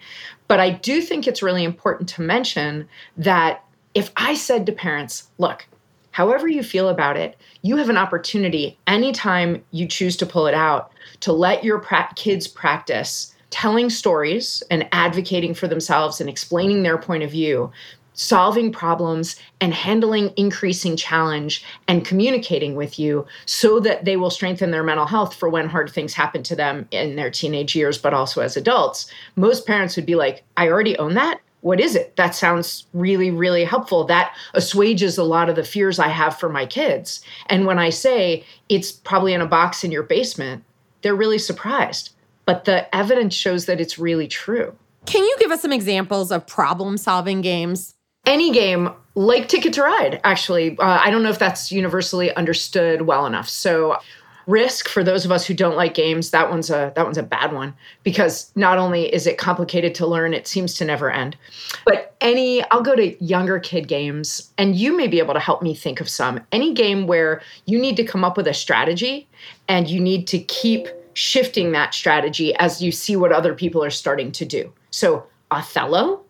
But 0.48 0.60
I 0.60 0.70
do 0.70 1.00
think 1.00 1.26
it's 1.26 1.42
really 1.42 1.64
important 1.64 2.08
to 2.10 2.22
mention 2.22 2.88
that 3.16 3.64
if 3.94 4.12
I 4.16 4.34
said 4.34 4.66
to 4.66 4.72
parents, 4.72 5.28
look, 5.38 5.66
however 6.10 6.48
you 6.48 6.62
feel 6.62 6.88
about 6.88 7.16
it, 7.16 7.36
you 7.62 7.76
have 7.76 7.88
an 7.90 7.96
opportunity 7.96 8.78
anytime 8.86 9.64
you 9.70 9.86
choose 9.86 10.16
to 10.18 10.26
pull 10.26 10.46
it 10.46 10.54
out 10.54 10.92
to 11.20 11.32
let 11.32 11.64
your 11.64 11.78
pra- 11.78 12.12
kids 12.14 12.46
practice 12.46 13.34
telling 13.50 13.88
stories 13.88 14.62
and 14.70 14.88
advocating 14.92 15.54
for 15.54 15.68
themselves 15.68 16.20
and 16.20 16.28
explaining 16.28 16.82
their 16.82 16.98
point 16.98 17.22
of 17.22 17.30
view 17.30 17.70
solving 18.16 18.72
problems 18.72 19.36
and 19.60 19.72
handling 19.72 20.32
increasing 20.36 20.96
challenge 20.96 21.64
and 21.86 22.04
communicating 22.04 22.74
with 22.74 22.98
you 22.98 23.24
so 23.44 23.78
that 23.78 24.04
they 24.04 24.16
will 24.16 24.30
strengthen 24.30 24.72
their 24.72 24.82
mental 24.82 25.06
health 25.06 25.34
for 25.34 25.48
when 25.48 25.68
hard 25.68 25.90
things 25.90 26.14
happen 26.14 26.42
to 26.42 26.56
them 26.56 26.88
in 26.90 27.14
their 27.14 27.30
teenage 27.30 27.76
years, 27.76 27.98
but 27.98 28.12
also 28.12 28.40
as 28.40 28.56
adults. 28.56 29.10
Most 29.36 29.66
parents 29.66 29.94
would 29.96 30.06
be 30.06 30.16
like, 30.16 30.42
I 30.56 30.68
already 30.68 30.98
own 30.98 31.14
that. 31.14 31.40
What 31.60 31.80
is 31.80 31.96
it? 31.96 32.14
That 32.16 32.34
sounds 32.34 32.86
really, 32.92 33.30
really 33.30 33.64
helpful. 33.64 34.04
That 34.04 34.34
assuages 34.54 35.18
a 35.18 35.24
lot 35.24 35.48
of 35.48 35.56
the 35.56 35.64
fears 35.64 35.98
I 35.98 36.08
have 36.08 36.38
for 36.38 36.48
my 36.48 36.64
kids. 36.64 37.22
And 37.46 37.66
when 37.66 37.78
I 37.78 37.90
say 37.90 38.44
it's 38.68 38.92
probably 38.92 39.32
in 39.32 39.40
a 39.40 39.46
box 39.46 39.82
in 39.82 39.90
your 39.90 40.04
basement, 40.04 40.62
they're 41.02 41.14
really 41.14 41.38
surprised. 41.38 42.10
But 42.44 42.66
the 42.66 42.94
evidence 42.94 43.34
shows 43.34 43.66
that 43.66 43.80
it's 43.80 43.98
really 43.98 44.28
true. 44.28 44.76
Can 45.06 45.24
you 45.24 45.36
give 45.40 45.50
us 45.50 45.62
some 45.62 45.72
examples 45.72 46.30
of 46.30 46.46
problem 46.46 46.96
solving 46.96 47.40
games? 47.40 47.95
Any 48.26 48.52
game 48.52 48.90
like 49.14 49.48
Ticket 49.48 49.72
to 49.74 49.82
Ride, 49.82 50.20
actually. 50.24 50.78
Uh, 50.78 51.00
I 51.02 51.10
don't 51.10 51.22
know 51.22 51.30
if 51.30 51.38
that's 51.38 51.72
universally 51.72 52.34
understood 52.34 53.02
well 53.02 53.26
enough. 53.26 53.48
So, 53.48 53.98
Risk 54.46 54.88
for 54.88 55.02
those 55.02 55.24
of 55.24 55.32
us 55.32 55.44
who 55.44 55.54
don't 55.54 55.74
like 55.74 55.94
games, 55.94 56.30
that 56.30 56.48
one's 56.48 56.70
a 56.70 56.92
that 56.94 57.04
one's 57.04 57.18
a 57.18 57.22
bad 57.24 57.52
one 57.52 57.74
because 58.04 58.52
not 58.54 58.78
only 58.78 59.12
is 59.12 59.26
it 59.26 59.38
complicated 59.38 59.92
to 59.96 60.06
learn, 60.06 60.32
it 60.32 60.46
seems 60.46 60.74
to 60.74 60.84
never 60.84 61.10
end. 61.10 61.36
But 61.84 62.14
any 62.20 62.62
I'll 62.70 62.82
go 62.82 62.94
to 62.94 63.24
younger 63.24 63.58
kid 63.58 63.88
games 63.88 64.52
and 64.56 64.76
you 64.76 64.96
may 64.96 65.08
be 65.08 65.18
able 65.18 65.34
to 65.34 65.40
help 65.40 65.62
me 65.62 65.74
think 65.74 66.00
of 66.00 66.08
some. 66.08 66.40
Any 66.52 66.74
game 66.74 67.08
where 67.08 67.42
you 67.64 67.76
need 67.76 67.96
to 67.96 68.04
come 68.04 68.24
up 68.24 68.36
with 68.36 68.46
a 68.46 68.54
strategy 68.54 69.28
and 69.66 69.90
you 69.90 70.00
need 70.00 70.28
to 70.28 70.38
keep 70.38 70.86
shifting 71.14 71.72
that 71.72 71.92
strategy 71.92 72.54
as 72.56 72.80
you 72.80 72.92
see 72.92 73.16
what 73.16 73.32
other 73.32 73.52
people 73.52 73.82
are 73.82 73.90
starting 73.90 74.30
to 74.30 74.44
do. 74.44 74.72
So, 74.90 75.26
Othello, 75.50 76.22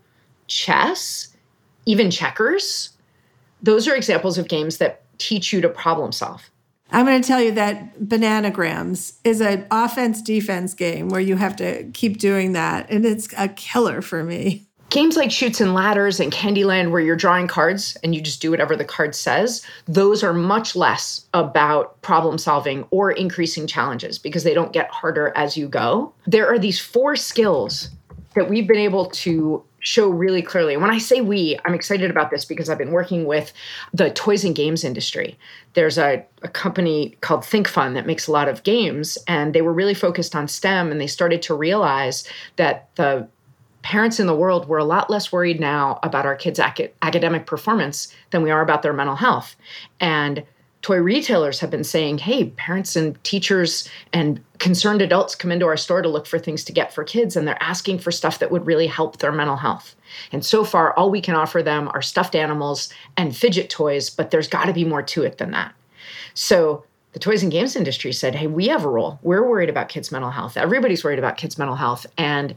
chess, 0.47 1.36
even 1.87 2.11
checkers. 2.11 2.90
Those 3.62 3.88
are 3.88 3.97
examples 3.97 4.37
of 4.37 4.49
games 4.49 4.78
that 4.78 5.02
teach 5.19 5.52
you 5.52 5.61
to 5.62 5.69
problem 5.69 6.12
solve. 6.12 6.50
I'm 6.93 7.05
going 7.05 7.21
to 7.21 7.26
tell 7.26 7.40
you 7.40 7.52
that 7.52 7.99
Bananagrams 7.99 9.14
is 9.25 9.40
an 9.40 9.66
offense 9.71 10.23
defense 10.23 10.75
game 10.75 11.09
where 11.09 11.21
you 11.21 11.37
have 11.37 11.57
to 11.57 11.90
keep 11.93 12.19
doing 12.19 12.52
that. 12.52 12.90
And 12.90 13.05
it's 13.05 13.28
a 13.37 13.49
killer 13.49 14.02
for 14.02 14.23
me. 14.23 14.66
Games 14.90 15.16
like 15.16 15.33
Chutes 15.33 15.61
and 15.61 15.75
Ladders 15.75 16.21
and 16.21 16.32
Candyland, 16.32 16.93
where 16.93 17.00
you're 17.00 17.17
drawing 17.17 17.49
cards 17.49 17.97
and 18.04 18.15
you 18.15 18.21
just 18.21 18.41
do 18.41 18.52
whatever 18.52 18.76
the 18.76 18.84
card 18.84 19.17
says, 19.17 19.67
those 19.87 20.23
are 20.23 20.32
much 20.32 20.76
less 20.76 21.26
about 21.34 22.00
problem 22.02 22.39
solving 22.39 22.87
or 22.91 23.11
increasing 23.11 23.67
challenges 23.67 24.17
because 24.17 24.45
they 24.45 24.54
don't 24.54 24.73
get 24.73 24.89
harder 24.91 25.32
as 25.34 25.56
you 25.56 25.69
go. 25.69 26.15
There 26.28 26.47
are 26.47 26.58
these 26.58 26.78
four 26.78 27.17
skills 27.17 27.91
that 28.37 28.49
we've 28.49 28.69
been 28.69 28.76
able 28.76 29.06
to 29.06 29.65
show 29.87 30.09
really 30.09 30.43
clearly. 30.43 30.73
And 30.73 30.83
when 30.83 30.91
I 30.91 30.99
say 30.99 31.21
we, 31.21 31.57
I'm 31.65 31.73
excited 31.73 32.11
about 32.11 32.33
this 32.33 32.45
because 32.45 32.69
I've 32.69 32.77
been 32.77 32.91
working 32.91 33.25
with 33.25 33.53
the 33.95 34.11
toys 34.11 34.45
and 34.45 34.53
games 34.53 34.83
industry. 34.83 35.39
There's 35.75 35.97
a, 35.97 36.27
a 36.43 36.49
company 36.49 37.17
called 37.21 37.43
ThinkFun 37.43 37.95
that 37.95 38.05
makes 38.05 38.27
a 38.27 38.33
lot 38.33 38.49
of 38.49 38.65
games, 38.65 39.17
and 39.29 39.55
they 39.55 39.63
were 39.63 39.73
really 39.73 39.95
focused 39.95 40.35
on 40.35 40.49
STEM, 40.49 40.91
and 40.91 41.01
they 41.01 41.07
started 41.07 41.41
to 41.43 41.55
realize 41.55 42.29
that 42.57 42.89
the 42.97 43.29
parents 43.83 44.19
in 44.19 44.27
the 44.27 44.35
world 44.35 44.67
were 44.67 44.79
a 44.79 44.85
lot 44.85 45.09
less 45.09 45.31
worried 45.31 45.61
now 45.61 46.01
about 46.03 46.27
our 46.27 46.35
kids' 46.35 46.59
ac- 46.59 46.91
academic 47.03 47.47
performance 47.47 48.13
than 48.33 48.43
we 48.43 48.51
are 48.51 48.63
about 48.63 48.83
their 48.83 48.93
mental 48.93 49.15
health. 49.15 49.55
And 50.01 50.43
toy 50.87 50.99
retailers 50.99 51.59
have 51.59 51.69
been 51.69 51.83
saying, 51.83 52.17
hey, 52.17 52.45
parents 52.51 52.95
and 52.95 53.21
teachers 53.25 53.89
and 54.13 54.41
concerned 54.61 55.03
adults 55.03 55.35
come 55.35 55.51
into 55.51 55.67
our 55.67 55.77
store 55.77 56.01
to 56.01 56.09
look 56.09 56.29
for 56.29 56.39
things 56.39 56.63
to 56.63 56.73
get 56.73 56.93
for 56.93 57.03
kids, 57.03 57.35
and 57.35 57.49
they're 57.49 57.61
asking 57.61 57.99
for 57.99 58.13
stuff 58.13 58.39
that 58.39 58.53
would 58.53 58.65
really 58.65 58.87
help 58.87 59.17
their 59.17 59.33
mental 59.33 59.57
health. 59.57 59.97
And 60.31 60.47
so 60.47 60.63
far, 60.63 60.95
all 60.95 61.11
we 61.11 61.21
can 61.21 61.35
offer 61.35 61.61
them 61.61 61.89
are 61.89 62.03
stuffed 62.03 62.37
animals 62.37 62.89
and 63.17 63.37
fidget 63.37 63.69
toys, 63.69 64.09
but 64.11 64.31
there's 64.31 64.47
got 64.47 64.67
to 64.67 64.73
be 64.73 64.85
more 64.85 65.03
to 65.03 65.25
it 65.25 65.39
than 65.39 65.51
that. 65.51 65.75
So 66.35 66.85
the 67.15 67.19
toys 67.19 67.43
and 67.43 67.51
games 67.51 67.75
industry 67.75 68.13
said, 68.13 68.37
hey, 68.37 68.47
we 68.47 68.69
have 68.69 68.85
a 68.85 68.89
role. 68.89 69.19
We're 69.23 69.45
worried 69.45 69.71
about 69.71 69.89
kids' 69.89 70.13
mental 70.13 70.31
health. 70.31 70.57
Everybody's 70.57 71.03
worried 71.03 71.19
about 71.19 71.37
kids' 71.37 71.59
mental 71.59 71.75
health. 71.75 72.07
And 72.17 72.55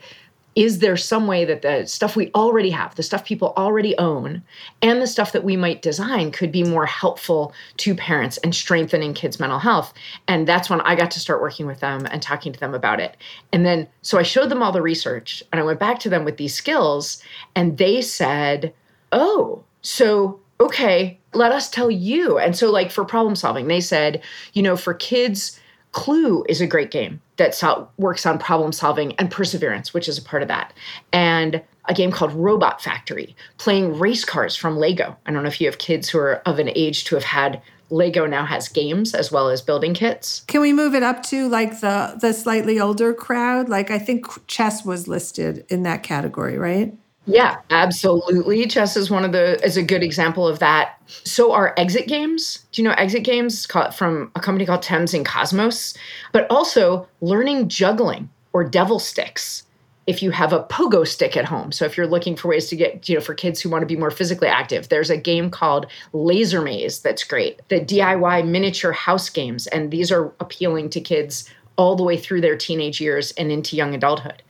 is 0.56 0.80
there 0.80 0.98
some 0.98 1.28
way 1.28 1.46
that 1.46 1.62
the 1.62 1.86
stuff 1.86 2.16
we 2.16 2.32
already 2.34 2.70
have, 2.70 2.96
the 2.96 3.04
stuff 3.04 3.24
people 3.26 3.54
already 3.56 3.98
own, 3.98 4.42
and 4.82 5.02
the 5.02 5.08
stuff 5.08 5.32
that 5.32 5.44
we 5.44 5.56
might 5.56 5.82
design 5.82 6.32
could 6.32 6.52
be 6.52 6.64
more 6.64 6.86
helpful 6.86 7.54
to 7.78 7.96
parents 7.96 8.38
and 8.38 8.54
strengthening 8.54 9.14
kids' 9.14 9.40
mental 9.40 9.60
health? 9.60 9.94
And 10.28 10.48
that's 10.48 10.70
when 10.70 10.82
I 10.82 10.96
got 10.96 11.12
to 11.12 11.20
start 11.20 11.42
working 11.42 11.66
with 11.66 11.80
them 11.80 12.08
and 12.12 12.22
talking 12.22 12.52
to 12.52 12.60
them 12.60 12.74
about 12.74 13.00
it. 13.00 13.16
And 13.54 13.66
then, 13.66 13.88
so 14.02 14.18
I 14.18 14.24
showed 14.24 14.50
them 14.50 14.64
all 14.64 14.72
the 14.72 14.82
research 14.82 15.44
and 15.52 15.60
I 15.60 15.64
went 15.64 15.80
back 15.80 16.00
to 16.00 16.10
them 16.10 16.26
with 16.26 16.38
these 16.38 16.54
skills, 16.56 17.24
and 17.56 17.78
they 17.78 18.02
said, 18.02 18.74
Oh, 19.12 19.64
so 19.82 20.40
okay, 20.62 21.20
let 21.34 21.52
us 21.52 21.70
tell 21.70 21.90
you. 21.90 22.38
And 22.38 22.56
so, 22.56 22.72
like 22.72 22.92
for 22.92 23.06
problem 23.06 23.36
solving, 23.36 23.68
they 23.68 23.82
said, 23.82 24.22
you 24.54 24.62
know, 24.62 24.76
for 24.76 24.94
kids, 24.94 25.60
Clue 25.92 26.46
is 26.48 26.62
a 26.62 26.68
great 26.68 26.92
game 26.92 27.22
that 27.38 27.60
works 27.98 28.26
on 28.26 28.38
problem 28.38 28.72
solving 28.72 29.16
and 29.16 29.32
perseverance, 29.32 29.94
which 29.94 30.08
is 30.08 30.18
a 30.18 30.22
part 30.22 30.42
of 30.42 30.48
that. 30.48 30.74
And 31.12 31.64
a 31.86 31.94
game 31.94 32.12
called 32.12 32.32
Robot 32.34 32.82
Factory, 32.82 33.36
playing 33.58 33.98
race 33.98 34.24
cars 34.24 34.56
from 34.56 34.78
Lego. 34.78 35.18
I 35.26 35.32
don't 35.32 35.42
know 35.42 35.50
if 35.50 35.60
you 35.60 35.68
have 35.68 35.80
kids 35.80 36.10
who 36.10 36.20
are 36.20 36.42
of 36.46 36.60
an 36.60 36.70
age 36.76 37.06
to 37.06 37.16
have 37.16 37.24
had 37.24 37.62
Lego 37.90 38.28
now 38.28 38.46
has 38.46 38.68
games 38.68 39.16
as 39.16 39.32
well 39.32 39.50
as 39.50 39.62
building 39.62 39.96
kits. 39.96 40.42
Can 40.48 40.62
we 40.62 40.74
move 40.74 40.94
it 40.94 41.02
up 41.02 41.24
to 41.24 41.48
like 41.50 41.80
the 41.80 42.18
the 42.22 42.34
slightly 42.34 42.80
older 42.80 43.14
crowd? 43.14 43.68
Like 43.68 43.90
I 43.90 43.98
think 43.98 44.28
chess 44.48 44.86
was 44.86 45.08
listed 45.08 45.66
in 45.70 45.84
that 45.84 46.04
category, 46.04 46.58
right? 46.58 46.96
Yeah, 47.30 47.58
absolutely. 47.70 48.66
Chess 48.68 48.98
is 48.98 49.10
one 49.10 49.24
of 49.24 49.32
the 49.32 49.64
is 49.64 49.78
a 49.78 49.84
good 49.84 50.04
example 50.04 50.48
of 50.48 50.60
that. 50.60 51.02
So 51.08 51.52
are 51.52 51.74
exit 51.78 52.08
games. 52.08 52.66
Do 52.72 52.82
you 52.82 52.88
know 52.88 52.96
exit 52.96 53.24
games 53.24 53.66
from 53.96 54.32
a 54.36 54.40
company 54.40 54.66
called 54.66 54.82
Thames 54.82 55.14
and 55.14 55.26
Kosmos? 55.26 55.96
But 56.32 56.50
also 56.50 57.08
learning 57.22 57.70
juggling 57.70 58.30
or 58.54 58.64
devil 58.64 59.00
sticks 59.00 59.64
if 60.08 60.24
you 60.24 60.32
have 60.32 60.54
a 60.54 60.64
pogo 60.64 61.08
stick 61.08 61.38
at 61.38 61.46
home. 61.46 61.72
So 61.72 61.86
if 61.86 61.96
you're 61.96 62.08
looking 62.08 62.36
for 62.36 62.48
ways 62.48 62.68
to 62.70 62.76
get, 62.76 63.08
you 63.08 63.14
know, 63.14 63.22
for 63.22 63.36
kids 63.36 63.62
who 63.62 63.70
want 63.70 63.84
to 63.84 63.86
be 63.86 63.96
more 63.96 64.10
physically 64.10 64.48
active, 64.48 64.90
there's 64.90 65.12
a 65.12 65.18
game 65.18 65.52
called 65.52 65.86
Laser 66.14 66.62
Maze 66.64 67.00
that's 67.02 67.24
great. 67.24 67.62
The 67.70 67.80
DIY 67.80 68.48
miniature 68.48 68.92
house 68.92 69.30
games 69.30 69.68
and 69.68 69.92
these 69.92 70.12
are 70.12 70.34
appealing 70.40 70.90
to 70.92 71.00
kids 71.00 71.48
all 71.76 71.96
the 71.96 72.04
way 72.04 72.18
through 72.18 72.42
their 72.42 72.58
teenage 72.58 73.00
years 73.00 73.32
and 73.34 73.52
into 73.52 73.76
young 73.76 73.94
adulthood. 73.94 74.42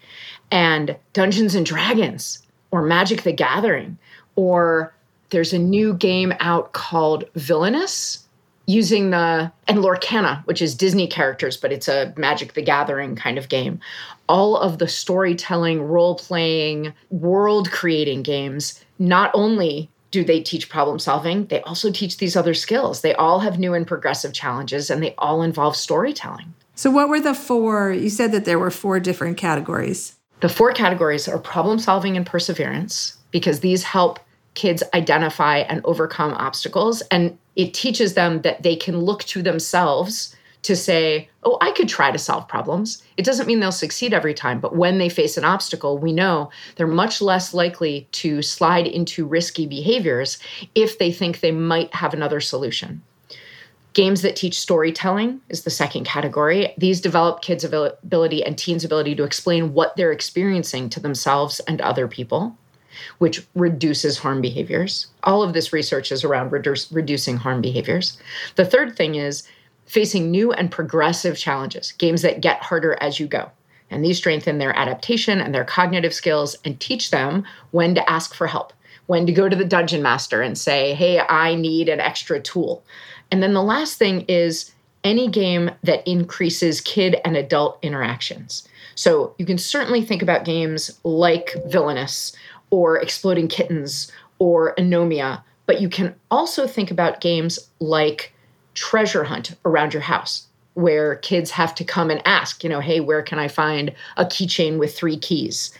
And 0.50 0.96
Dungeons 1.12 1.56
and 1.56 1.65
Dragons 1.65 2.39
or 2.71 2.82
Magic 2.82 3.23
the 3.23 3.32
Gathering, 3.32 3.97
or 4.36 4.93
there's 5.29 5.53
a 5.53 5.60
new 5.60 5.93
game 5.93 6.34
out 6.39 6.73
called 6.73 7.25
Villainous 7.36 8.25
using 8.69 9.10
the 9.10 9.51
and 9.67 9.79
Lorcana, 9.79 10.45
which 10.45 10.62
is 10.62 10.75
Disney 10.75 11.08
characters, 11.08 11.58
but 11.58 11.71
it's 11.71 11.88
a 11.88 12.13
Magic 12.17 12.53
the 12.53 12.62
Gathering 12.62 13.15
kind 13.15 13.38
of 13.39 13.49
game. 13.49 13.79
All 14.27 14.58
of 14.58 14.77
the 14.77 14.88
storytelling, 14.88 15.82
role 15.82 16.15
playing, 16.15 16.93
world 17.10 17.71
creating 17.71 18.21
games 18.21 18.84
not 18.99 19.32
only 19.34 19.89
do 20.12 20.23
they 20.23 20.41
teach 20.41 20.69
problem 20.69 20.99
solving, 20.99 21.45
they 21.47 21.62
also 21.62 21.91
teach 21.91 22.17
these 22.17 22.36
other 22.36 22.53
skills. 22.53 23.01
They 23.01 23.13
all 23.15 23.39
have 23.39 23.60
new 23.60 23.73
and 23.73 23.88
progressive 23.88 24.34
challenges 24.34 24.89
and 24.89 25.01
they 25.01 25.15
all 25.17 25.41
involve 25.41 25.75
storytelling. 25.75 26.53
So, 26.75 26.91
what 26.91 27.10
were 27.10 27.19
the 27.19 27.34
four? 27.34 27.91
You 27.91 28.10
said 28.10 28.32
that 28.32 28.45
there 28.45 28.60
were 28.60 28.71
four 28.71 28.99
different 28.99 29.38
categories. 29.38 30.15
The 30.41 30.49
four 30.49 30.71
categories 30.71 31.28
are 31.28 31.38
problem 31.38 31.80
solving 31.80 32.15
and 32.15 32.25
perseverance, 32.25 33.17
because 33.32 33.60
these 33.60 33.84
help 33.84 34.19
kids 34.54 34.84
identify 34.93 35.60
and 35.60 35.82
overcome 35.84 36.34
obstacles. 36.34 37.02
And 37.12 37.38
it 37.56 37.73
teaches 37.73 38.13
them 38.13 38.41
that 38.41 38.63
they 38.63 38.75
can 38.75 38.99
look 38.99 39.23
to 39.25 39.41
themselves 39.41 40.36
to 40.62 40.75
say, 40.75 41.30
oh, 41.43 41.58
I 41.62 41.71
could 41.71 41.88
try 41.88 42.12
to 42.12 42.17
solve 42.17 42.47
problems. 42.47 43.02
It 43.15 43.23
doesn't 43.23 43.47
mean 43.47 43.60
they'll 43.60 43.71
succeed 43.71 44.13
every 44.13 44.34
time, 44.34 44.60
but 44.60 44.75
when 44.75 44.97
they 44.97 45.08
face 45.08 45.38
an 45.38 45.45
obstacle, 45.45 45.97
we 45.97 46.12
know 46.12 46.52
they're 46.75 46.88
much 46.88 47.21
less 47.21 47.54
likely 47.54 48.08
to 48.13 48.41
slide 48.41 48.88
into 48.88 49.25
risky 49.25 49.65
behaviors 49.67 50.38
if 50.75 50.97
they 50.97 51.12
think 51.12 51.39
they 51.39 51.52
might 51.52 51.93
have 51.93 52.13
another 52.13 52.41
solution. 52.41 53.02
Games 53.93 54.21
that 54.21 54.36
teach 54.36 54.60
storytelling 54.60 55.41
is 55.49 55.63
the 55.63 55.71
second 55.71 56.06
category. 56.06 56.73
These 56.78 57.02
develop 57.02 57.41
kids' 57.41 57.63
ability 57.63 58.43
and 58.43 58.58
teens' 58.58 58.86
ability 58.86 59.15
to 59.15 59.23
explain 59.23 59.73
what 59.73 59.95
they're 59.95 60.12
experiencing 60.12 60.89
to 60.91 60.99
themselves 60.99 61.60
and 61.62 61.82
other 61.82 62.08
people, 62.08 62.56
which 63.17 63.45
reduces 63.56 64.19
harm 64.19 64.41
behaviors. 64.41 65.08
All 65.23 65.41
of 65.41 65.54
this 65.54 65.73
research 65.73 66.12
is 66.12 66.23
around 66.23 66.52
redu- 66.52 66.88
reducing 66.91 67.38
harm 67.38 67.62
behaviors. 67.62 68.17
The 68.56 68.65
third 68.65 68.95
thing 68.95 69.15
is 69.15 69.43
facing 69.88 70.30
new 70.30 70.52
and 70.52 70.69
progressive 70.69 71.36
challenges, 71.36 71.93
games 71.93 72.21
that 72.21 72.41
get 72.41 72.62
harder 72.62 72.95
as 73.02 73.19
you 73.19 73.25
go. 73.28 73.49
And 73.89 74.06
these 74.06 74.17
strengthen 74.17 74.60
their 74.60 74.78
adaptation 74.78 75.41
and 75.41 75.54
their 75.54 75.65
cognitive 75.65 76.13
skills 76.13 76.56
and 76.63 76.80
teach 76.80 77.10
them 77.10 77.43
when 77.71 77.95
to 77.95 78.08
ask 78.08 78.36
for 78.36 78.45
help, 78.45 78.71
when 79.08 79.25
to 79.25 79.32
go 79.32 79.49
to 79.49 79.56
the 79.56 79.65
dungeon 79.65 80.04
master 80.04 80.43
and 80.43 80.56
say, 80.56 80.93
hey, 80.93 81.19
I 81.19 81.56
need 81.56 81.89
an 81.89 81.99
extra 81.99 82.39
tool. 82.39 82.84
And 83.32 83.44
then 83.44 83.54
the 83.54 83.63
last 83.63 83.98
thing 83.98 84.22
is 84.28 84.72
any 85.04 85.28
game 85.28 85.72
that 85.84 86.08
increases 86.08 86.82
kid 86.82 87.18
and 87.24 87.38
adult 87.38 87.80
interactions. 87.82 88.68
So 88.96 89.34
you 89.38 89.46
can 89.46 89.58
certainly 89.58 90.02
think 90.02 90.22
about 90.22 90.46
games 90.46 91.00
like 91.04 91.56
Villainous 91.68 92.36
or 92.70 92.98
Exploding 92.98 93.48
Kittens 93.48 94.12
or 94.39 94.76
Anomia, 94.76 95.42
but 95.65 95.82
you 95.82 95.89
can 95.89 96.15
also 96.32 96.68
think 96.68 96.92
about 96.92 97.22
games 97.22 97.60
like 97.80 98.34
treasure 98.74 99.24
hunt 99.24 99.56
around 99.65 99.94
your 99.94 100.02
house 100.02 100.48
where 100.74 101.18
kids 101.18 101.52
have 101.52 101.76
to 101.76 101.84
come 101.84 102.10
and 102.10 102.22
ask, 102.26 102.63
you 102.63 102.70
know, 102.70 102.80
hey, 102.80 103.00
where 103.00 103.22
can 103.22 103.39
I 103.39 103.48
find 103.48 103.94
a 104.18 104.26
keychain 104.26 104.80
with 104.80 104.96
three 104.96 105.18
keys? 105.18 105.74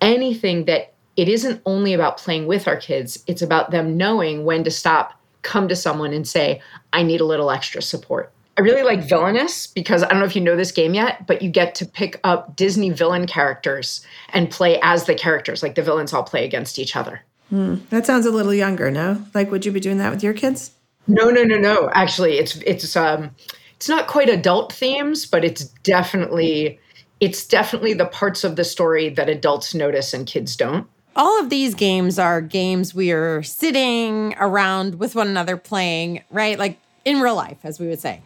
Anything 0.00 0.64
that 0.64 0.92
it 1.16 1.28
isn't 1.28 1.62
only 1.66 1.94
about 1.94 2.18
playing 2.18 2.46
with 2.46 2.66
our 2.66 2.76
kids, 2.76 3.22
it's 3.26 3.42
about 3.42 3.70
them 3.70 3.96
knowing 3.96 4.44
when 4.44 4.64
to 4.64 4.70
stop, 4.70 5.20
come 5.44 5.68
to 5.68 5.76
someone 5.76 6.12
and 6.12 6.26
say, 6.26 6.60
I 6.92 7.02
need 7.02 7.20
a 7.20 7.24
little 7.24 7.50
extra 7.50 7.82
support. 7.82 8.32
I 8.56 8.60
really 8.60 8.82
like 8.82 9.02
Villainous 9.02 9.66
because 9.66 10.02
I 10.02 10.08
don't 10.08 10.20
know 10.20 10.26
if 10.26 10.36
you 10.36 10.42
know 10.42 10.56
this 10.56 10.70
game 10.72 10.94
yet, 10.94 11.26
but 11.26 11.42
you 11.42 11.50
get 11.50 11.74
to 11.76 11.86
pick 11.86 12.20
up 12.22 12.54
Disney 12.54 12.90
villain 12.90 13.26
characters 13.26 14.06
and 14.32 14.50
play 14.50 14.78
as 14.80 15.06
the 15.06 15.14
characters. 15.14 15.62
Like 15.62 15.74
the 15.74 15.82
villains 15.82 16.12
all 16.12 16.22
play 16.22 16.44
against 16.44 16.78
each 16.78 16.94
other. 16.94 17.22
Hmm. 17.50 17.76
That 17.90 18.06
sounds 18.06 18.26
a 18.26 18.30
little 18.30 18.54
younger, 18.54 18.90
no? 18.90 19.24
Like, 19.34 19.50
would 19.50 19.66
you 19.66 19.72
be 19.72 19.80
doing 19.80 19.98
that 19.98 20.12
with 20.12 20.22
your 20.22 20.34
kids? 20.34 20.70
No, 21.06 21.30
no, 21.30 21.42
no, 21.42 21.58
no. 21.58 21.90
Actually, 21.92 22.38
it's 22.38 22.56
it's 22.58 22.96
um 22.96 23.32
it's 23.76 23.88
not 23.88 24.06
quite 24.06 24.28
adult 24.28 24.72
themes, 24.72 25.26
but 25.26 25.44
it's 25.44 25.64
definitely 25.82 26.78
it's 27.20 27.46
definitely 27.46 27.94
the 27.94 28.06
parts 28.06 28.44
of 28.44 28.56
the 28.56 28.64
story 28.64 29.08
that 29.10 29.28
adults 29.28 29.74
notice 29.74 30.14
and 30.14 30.26
kids 30.26 30.56
don't. 30.56 30.86
All 31.16 31.40
of 31.40 31.48
these 31.48 31.74
games 31.74 32.18
are 32.18 32.40
games 32.40 32.92
we 32.94 33.12
are 33.12 33.42
sitting 33.42 34.34
around 34.38 34.98
with 34.98 35.14
one 35.14 35.28
another 35.28 35.56
playing, 35.56 36.22
right? 36.30 36.58
Like 36.58 36.78
in 37.04 37.20
real 37.20 37.36
life, 37.36 37.58
as 37.62 37.78
we 37.78 37.86
would 37.86 38.00
say. 38.00 38.20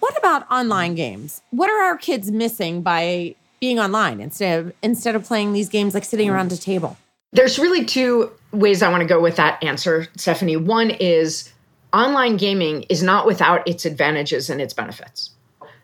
What 0.00 0.18
about 0.18 0.50
online 0.50 0.96
games? 0.96 1.42
What 1.50 1.70
are 1.70 1.82
our 1.82 1.96
kids 1.96 2.32
missing 2.32 2.82
by 2.82 3.36
being 3.60 3.78
online 3.78 4.20
instead 4.20 4.58
of 4.58 4.72
instead 4.82 5.14
of 5.14 5.24
playing 5.24 5.52
these 5.52 5.68
games 5.68 5.94
like 5.94 6.04
sitting 6.04 6.28
around 6.28 6.50
a 6.50 6.56
table? 6.56 6.96
There's 7.32 7.60
really 7.60 7.84
two 7.84 8.30
ways 8.50 8.82
I 8.82 8.90
want 8.90 9.02
to 9.02 9.08
go 9.08 9.20
with 9.20 9.36
that 9.36 9.62
answer, 9.62 10.08
Stephanie. 10.16 10.56
One 10.56 10.90
is 10.90 11.52
online 11.92 12.36
gaming 12.36 12.82
is 12.88 13.04
not 13.04 13.24
without 13.24 13.66
its 13.68 13.84
advantages 13.84 14.50
and 14.50 14.60
its 14.60 14.74
benefits. 14.74 15.30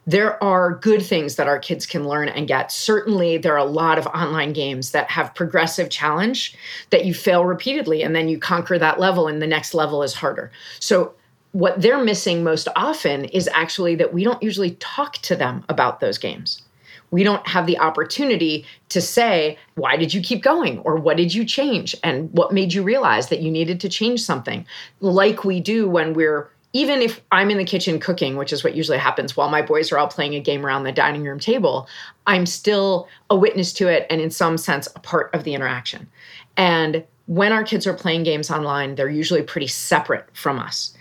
There 0.09 0.43
are 0.43 0.73
good 0.73 1.05
things 1.05 1.37
that 1.37 1.49
our 1.49 1.59
kids 1.59 1.85
can 1.85 2.09
learn 2.09 2.31
and 2.31 2.49
get. 2.49 2.73
Certainly, 2.73 3.39
there 3.39 3.53
are 3.53 3.59
a 3.59 3.65
lot 3.65 3.99
of 3.99 4.07
online 4.07 4.55
games 4.55 4.93
that 4.93 5.11
have 5.11 5.35
progressive 5.35 5.91
challenge 5.91 6.57
that 6.89 7.05
you 7.05 7.13
fail 7.13 7.45
repeatedly 7.45 8.03
and 8.03 8.17
then 8.17 8.27
you 8.27 8.39
conquer 8.39 8.79
that 8.79 8.99
level 8.99 9.29
and 9.29 9.43
the 9.43 9.47
next 9.47 9.75
level 9.75 10.03
is 10.03 10.15
harder. 10.15 10.51
So, 10.81 11.13
what 11.53 11.83
they're 11.83 12.03
missing 12.03 12.43
most 12.43 12.69
often 12.75 13.27
is 13.27 13.51
actually 13.53 13.97
that 13.97 14.15
we 14.15 14.25
don't 14.25 14.43
usually 14.43 14.77
talk 14.77 15.19
to 15.19 15.37
them 15.37 15.63
about 15.69 16.01
those 16.01 16.17
games 16.17 16.63
we 17.11 17.25
don't 17.25 17.47
have 17.47 17.67
the 17.67 17.79
opportunity 17.79 18.65
to 18.91 19.01
say, 19.01 19.59
why 19.77 19.97
did 19.97 20.13
you 20.13 20.21
keep 20.21 20.43
going? 20.43 20.79
Or 20.81 20.97
what 20.97 21.17
did 21.17 21.33
you 21.33 21.45
change? 21.45 21.97
And 22.03 22.31
what 22.33 22.53
made 22.53 22.73
you 22.73 22.83
realize 22.83 23.29
that 23.29 23.41
you 23.41 23.51
needed 23.51 23.81
to 23.81 23.89
change 23.89 24.21
something? 24.21 24.67
Like 25.01 25.45
we 25.45 25.61
do 25.61 25.89
when 25.89 26.13
we're, 26.13 26.51
even 26.73 27.01
if 27.01 27.23
I'm 27.33 27.51
in 27.51 27.59
the 27.59 27.65
kitchen 27.65 27.99
cooking, 27.99 28.37
which 28.37 28.53
is 28.53 28.63
what 28.63 28.75
usually 28.75 28.99
happens 28.99 29.37
while 29.37 29.49
my 29.49 29.63
boys 29.63 29.91
are 29.91 29.99
all 29.99 30.09
playing 30.09 30.35
a 30.35 30.41
game 30.41 30.67
around 30.67 30.85
the 30.85 30.93
dining 30.93 31.25
room 31.25 31.39
table, 31.39 31.89
I'm 32.27 32.45
still 32.45 33.09
a 33.31 33.37
witness 33.37 33.73
to 33.75 33.89
it 33.89 34.07
and, 34.11 34.21
in 34.21 34.31
some 34.31 34.59
sense, 34.59 34.87
a 34.95 35.01
part 35.01 35.35
of 35.35 35.45
the 35.45 35.55
interaction. 35.55 36.09
And 36.57 37.05
when 37.27 37.53
our 37.53 37.65
kids 37.65 37.87
are 37.87 37.95
playing 37.95 38.25
games 38.25 38.51
online, 38.51 38.95
they're 38.95 39.09
usually 39.09 39.43
pretty 39.43 39.67
separate 39.67 40.27
from 40.35 40.59
us. 40.59 40.95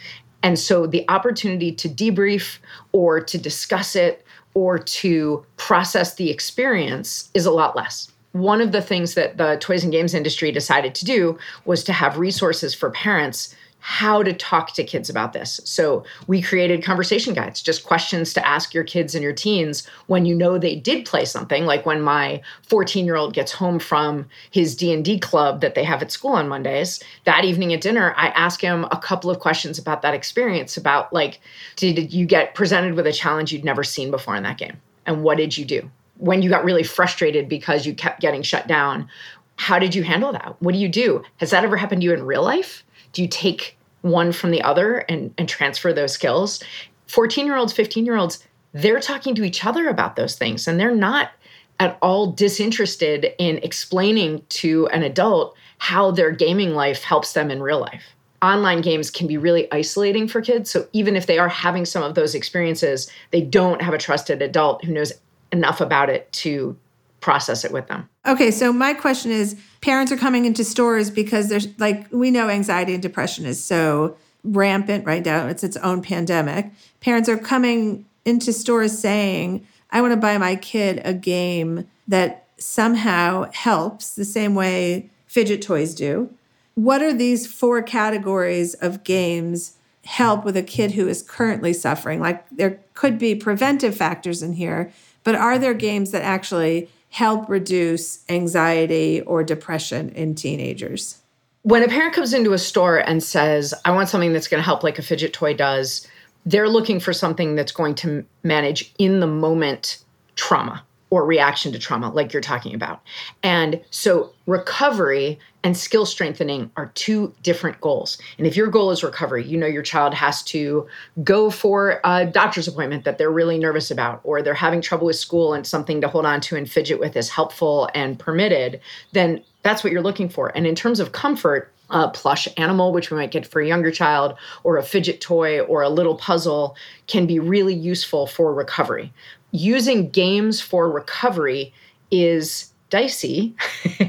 And 0.43 0.57
so 0.57 0.87
the 0.87 1.03
opportunity 1.09 1.71
to 1.73 1.89
debrief 1.89 2.59
or 2.91 3.19
to 3.19 3.37
discuss 3.37 3.95
it 3.95 4.25
or 4.53 4.77
to 4.77 5.45
process 5.57 6.15
the 6.15 6.29
experience 6.29 7.29
is 7.33 7.45
a 7.45 7.51
lot 7.51 7.75
less. 7.75 8.11
One 8.31 8.61
of 8.61 8.71
the 8.71 8.81
things 8.81 9.15
that 9.15 9.37
the 9.37 9.57
toys 9.59 9.83
and 9.83 9.91
games 9.91 10.13
industry 10.13 10.51
decided 10.51 10.93
to 10.95 11.05
do 11.05 11.37
was 11.65 11.83
to 11.85 11.93
have 11.93 12.17
resources 12.17 12.73
for 12.73 12.91
parents 12.91 13.55
how 13.87 14.21
to 14.21 14.33
talk 14.33 14.73
to 14.73 14.83
kids 14.83 15.09
about 15.09 15.31
this. 15.31 15.61
So 15.63 16.03
we 16.27 16.41
created 16.41 16.83
conversation 16.83 17.33
guides, 17.33 17.61
just 17.61 17.85
questions 17.85 18.33
to 18.33 18.45
ask 18.45 18.73
your 18.73 18.83
kids 18.83 19.15
and 19.15 19.23
your 19.23 19.31
teens 19.31 19.87
when 20.07 20.25
you 20.25 20.35
know 20.35 20.57
they 20.57 20.75
did 20.75 21.05
play 21.05 21.23
something, 21.23 21.65
like 21.65 21.85
when 21.85 22.01
my 22.01 22.41
14-year-old 22.67 23.33
gets 23.33 23.53
home 23.53 23.79
from 23.79 24.27
his 24.51 24.75
D&D 24.75 25.19
club 25.19 25.61
that 25.61 25.73
they 25.73 25.85
have 25.85 26.01
at 26.01 26.11
school 26.11 26.33
on 26.33 26.49
Mondays, 26.49 27.01
that 27.23 27.45
evening 27.45 27.73
at 27.73 27.79
dinner, 27.79 28.13
I 28.17 28.27
ask 28.31 28.59
him 28.59 28.83
a 28.91 28.99
couple 28.99 29.31
of 29.31 29.39
questions 29.39 29.79
about 29.79 30.01
that 30.01 30.13
experience 30.13 30.75
about 30.75 31.13
like 31.13 31.39
did 31.77 32.11
you 32.11 32.25
get 32.25 32.55
presented 32.55 32.95
with 32.95 33.07
a 33.07 33.13
challenge 33.13 33.53
you'd 33.53 33.63
never 33.63 33.85
seen 33.85 34.11
before 34.11 34.35
in 34.35 34.43
that 34.43 34.57
game? 34.57 34.81
And 35.05 35.23
what 35.23 35.37
did 35.37 35.57
you 35.57 35.63
do? 35.63 35.89
When 36.17 36.41
you 36.41 36.49
got 36.49 36.65
really 36.65 36.83
frustrated 36.83 37.47
because 37.47 37.85
you 37.85 37.95
kept 37.95 38.19
getting 38.19 38.41
shut 38.41 38.67
down, 38.67 39.07
how 39.55 39.79
did 39.79 39.95
you 39.95 40.03
handle 40.03 40.33
that? 40.33 40.57
What 40.59 40.73
do 40.73 40.77
you 40.77 40.89
do? 40.89 41.23
Has 41.37 41.51
that 41.51 41.63
ever 41.63 41.77
happened 41.77 42.01
to 42.01 42.05
you 42.05 42.13
in 42.13 42.25
real 42.25 42.43
life? 42.43 42.83
Do 43.13 43.21
you 43.21 43.29
take 43.29 43.76
one 44.01 44.31
from 44.31 44.51
the 44.51 44.61
other 44.61 44.97
and, 45.09 45.33
and 45.37 45.49
transfer 45.49 45.93
those 45.93 46.13
skills. 46.13 46.63
14 47.07 47.45
year 47.45 47.55
olds, 47.55 47.73
15 47.73 48.05
year 48.05 48.17
olds, 48.17 48.43
they're 48.73 48.99
talking 48.99 49.35
to 49.35 49.43
each 49.43 49.65
other 49.65 49.87
about 49.89 50.15
those 50.15 50.35
things 50.35 50.67
and 50.67 50.79
they're 50.79 50.95
not 50.95 51.31
at 51.79 51.97
all 52.01 52.31
disinterested 52.31 53.33
in 53.37 53.57
explaining 53.59 54.43
to 54.49 54.87
an 54.87 55.03
adult 55.03 55.55
how 55.77 56.11
their 56.11 56.31
gaming 56.31 56.73
life 56.73 57.03
helps 57.03 57.33
them 57.33 57.51
in 57.51 57.61
real 57.61 57.79
life. 57.79 58.03
Online 58.41 58.81
games 58.81 59.09
can 59.09 59.27
be 59.27 59.37
really 59.37 59.71
isolating 59.71 60.27
for 60.27 60.41
kids. 60.41 60.69
So 60.69 60.87
even 60.93 61.15
if 61.15 61.25
they 61.25 61.39
are 61.39 61.49
having 61.49 61.85
some 61.85 62.03
of 62.03 62.15
those 62.15 62.35
experiences, 62.35 63.11
they 63.31 63.41
don't 63.41 63.81
have 63.81 63.93
a 63.93 63.97
trusted 63.97 64.41
adult 64.41 64.83
who 64.83 64.93
knows 64.93 65.13
enough 65.51 65.81
about 65.81 66.09
it 66.09 66.31
to 66.33 66.75
process 67.19 67.65
it 67.65 67.71
with 67.71 67.87
them. 67.87 68.07
Okay, 68.25 68.51
so 68.51 68.71
my 68.71 68.93
question 68.93 69.31
is 69.31 69.55
parents 69.81 70.11
are 70.11 70.17
coming 70.17 70.45
into 70.45 70.63
stores 70.63 71.09
because 71.09 71.49
there's 71.49 71.67
like 71.79 72.07
we 72.11 72.31
know 72.31 72.49
anxiety 72.49 72.93
and 72.93 73.01
depression 73.01 73.45
is 73.45 73.63
so 73.63 74.15
rampant 74.43 75.05
right 75.05 75.25
now. 75.25 75.47
It's 75.47 75.63
its 75.63 75.77
own 75.77 76.01
pandemic. 76.01 76.71
Parents 77.01 77.27
are 77.27 77.37
coming 77.37 78.05
into 78.25 78.53
stores 78.53 78.97
saying, 78.97 79.65
"I 79.91 80.01
want 80.01 80.13
to 80.13 80.17
buy 80.17 80.37
my 80.37 80.55
kid 80.55 81.01
a 81.03 81.13
game 81.13 81.87
that 82.07 82.45
somehow 82.57 83.49
helps 83.51 84.11
the 84.11 84.25
same 84.25 84.55
way 84.55 85.09
fidget 85.25 85.61
toys 85.61 85.93
do." 85.93 86.29
What 86.75 87.01
are 87.01 87.13
these 87.13 87.47
four 87.47 87.81
categories 87.81 88.75
of 88.75 89.03
games 89.03 89.73
help 90.05 90.45
with 90.45 90.55
a 90.55 90.63
kid 90.63 90.91
who 90.91 91.07
is 91.07 91.23
currently 91.23 91.73
suffering? 91.73 92.19
Like 92.19 92.47
there 92.51 92.79
could 92.93 93.17
be 93.17 93.33
preventive 93.33 93.95
factors 93.95 94.43
in 94.43 94.53
here, 94.53 94.91
but 95.23 95.33
are 95.33 95.57
there 95.57 95.73
games 95.73 96.11
that 96.11 96.21
actually 96.21 96.89
help 97.17 97.49
reduce 97.49 98.23
anxiety 98.29 99.21
or 99.21 99.43
depression 99.43 100.09
in 100.09 100.35
teenagers? 100.35 101.19
When 101.63 101.81
a 101.81 101.87
parent 101.87 102.13
comes 102.13 102.31
into 102.31 102.53
a 102.53 102.59
store 102.59 102.99
and 102.99 103.23
says, 103.23 103.73
I 103.85 103.91
want 103.91 104.09
something 104.09 104.33
that's 104.33 104.47
going 104.47 104.59
to 104.59 104.65
help 104.65 104.83
like 104.83 104.99
a 104.99 105.01
fidget 105.01 105.33
toy 105.33 105.55
does, 105.55 106.07
they're 106.45 106.69
looking 106.69 106.99
for 106.99 107.13
something 107.13 107.55
that's 107.55 107.71
going 107.71 107.95
to 107.95 108.23
manage 108.43 108.93
in 108.99 109.19
the 109.19 109.25
moment 109.25 109.97
trauma 110.35 110.83
or 111.09 111.25
reaction 111.25 111.71
to 111.71 111.79
trauma, 111.79 112.11
like 112.11 112.33
you're 112.33 112.41
talking 112.41 112.73
about. 112.73 113.01
And 113.43 113.81
so, 113.91 114.31
recovery 114.45 115.39
and 115.63 115.75
skill 115.75 116.05
strengthening 116.05 116.71
are 116.77 116.91
two 116.95 117.33
different 117.43 117.81
goals. 117.81 118.17
And 118.37 118.47
if 118.47 118.55
your 118.55 118.67
goal 118.67 118.91
is 118.91 119.03
recovery, 119.03 119.45
you 119.45 119.57
know 119.57 119.67
your 119.67 119.83
child 119.83 120.13
has 120.13 120.41
to 120.43 120.87
go 121.23 121.49
for 121.49 121.99
a 122.03 122.25
doctor's 122.25 122.67
appointment 122.67 123.03
that 123.03 123.17
they're 123.17 123.31
really 123.31 123.57
nervous 123.57 123.91
about, 123.91 124.21
or 124.23 124.41
they're 124.41 124.53
having 124.53 124.81
trouble 124.81 125.07
with 125.07 125.17
school 125.17 125.53
and 125.53 125.67
something 125.67 125.99
to 126.01 126.07
hold 126.07 126.25
on 126.25 126.39
to 126.41 126.55
and 126.55 126.69
fidget 126.69 126.99
with 126.99 127.17
is 127.17 127.29
helpful 127.29 127.89
and 127.93 128.17
permitted, 128.19 128.79
then 129.11 129.43
that's 129.63 129.83
what 129.83 129.91
you're 129.91 130.01
looking 130.01 130.29
for. 130.29 130.55
And 130.55 130.65
in 130.65 130.75
terms 130.75 130.99
of 130.99 131.11
comfort, 131.11 131.73
a 131.89 132.09
plush 132.09 132.47
animal, 132.57 132.91
which 132.91 133.11
we 133.11 133.17
might 133.17 133.31
get 133.31 133.45
for 133.45 133.61
a 133.61 133.67
younger 133.67 133.91
child, 133.91 134.35
or 134.63 134.77
a 134.77 134.83
fidget 134.83 135.21
toy 135.21 135.61
or 135.61 135.81
a 135.81 135.89
little 135.89 136.15
puzzle 136.15 136.75
can 137.07 137.25
be 137.25 137.39
really 137.39 137.73
useful 137.73 138.27
for 138.27 138.53
recovery. 138.53 139.13
Using 139.57 140.11
games 140.11 140.61
for 140.61 140.87
recovery 140.87 141.73
is 142.11 142.71
dicey, 142.91 143.55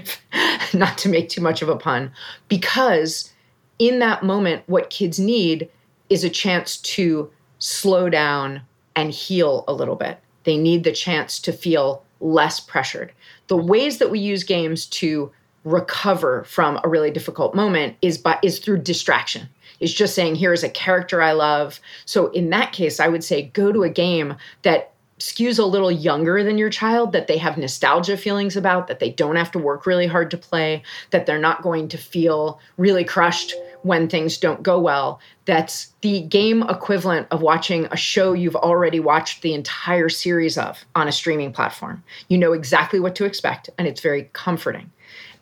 not 0.75 0.99
to 0.99 1.09
make 1.09 1.31
too 1.31 1.41
much 1.41 1.63
of 1.63 1.71
a 1.71 1.77
pun, 1.77 2.13
because 2.49 3.33
in 3.79 3.99
that 4.01 4.23
moment, 4.23 4.63
what 4.67 4.91
kids 4.91 5.19
need 5.19 5.71
is 6.11 6.23
a 6.23 6.29
chance 6.29 6.77
to 6.77 7.31
slow 7.61 8.11
down 8.11 8.61
and 8.95 9.11
heal 9.11 9.65
a 9.67 9.73
little 9.73 9.97
bit. 9.97 10.19
They 10.45 10.59
need 10.59 10.85
the 10.85 10.93
chance 10.93 11.39
to 11.41 11.53
feel 11.53 12.03
less 12.21 12.61
pressured. 12.61 13.13
The 13.47 13.57
ways 13.57 13.97
that 13.99 14.11
we 14.11 14.19
use 14.19 14.45
games 14.45 14.85
to 14.87 15.33
recover 15.65 16.45
from 16.45 16.79
a 16.85 16.89
really 16.91 17.11
difficult 17.11 17.55
moment 17.55 17.97
is 18.03 18.19
by 18.19 18.39
is 18.43 18.59
through 18.59 18.83
distraction. 18.83 19.49
Is 19.81 19.95
just 19.95 20.15
saying 20.15 20.35
here's 20.35 20.63
a 20.63 20.69
character 20.69 21.23
I 21.23 21.33
love. 21.33 21.81
So 22.05 22.27
in 22.33 22.51
that 22.51 22.73
case, 22.73 23.01
I 23.01 23.09
would 23.09 23.25
say 23.25 23.45
go 23.55 23.73
to 23.73 23.83
a 23.85 23.89
game 23.89 24.37
that 24.63 24.93
skews 25.19 25.59
a 25.59 25.65
little 25.65 25.91
younger 25.91 26.45
than 26.45 26.59
your 26.59 26.71
child 26.71 27.13
that 27.13 27.27
they 27.27 27.39
have 27.39 27.59
nostalgia 27.59 28.17
feelings 28.17 28.57
about 28.57 28.87
that 28.87 29.01
they 29.01 29.11
don't 29.11 29.37
have 29.37 29.51
to 29.51 29.59
work 29.59 29.87
really 29.87 30.07
hard 30.07 30.31
to 30.31 30.39
play 30.39 30.83
that 31.11 31.27
they're 31.27 31.39
not 31.39 31.63
going 31.63 31.89
to 31.89 31.99
feel 31.99 32.61
really 32.77 33.05
crushed 33.05 33.55
when 33.83 34.09
things 34.09 34.39
don't 34.39 34.63
go 34.63 34.79
well. 34.79 35.21
That's 35.45 35.93
the 36.01 36.23
game 36.23 36.63
equivalent 36.69 37.27
of 37.31 37.43
watching 37.43 37.87
a 37.91 37.97
show 37.97 38.33
you've 38.33 38.57
already 38.57 39.01
watched 39.01 39.43
the 39.43 39.55
entire 39.55 40.09
series 40.09 40.59
of 40.59 40.85
on 40.95 41.09
a 41.09 41.13
streaming 41.13 41.53
platform. 41.53 42.03
You 42.29 42.39
know 42.39 42.53
exactly 42.53 43.01
what 43.01 43.15
to 43.17 43.25
expect 43.25 43.71
and 43.79 43.87
it's 43.87 44.01
very 44.01 44.31
comforting. 44.33 44.91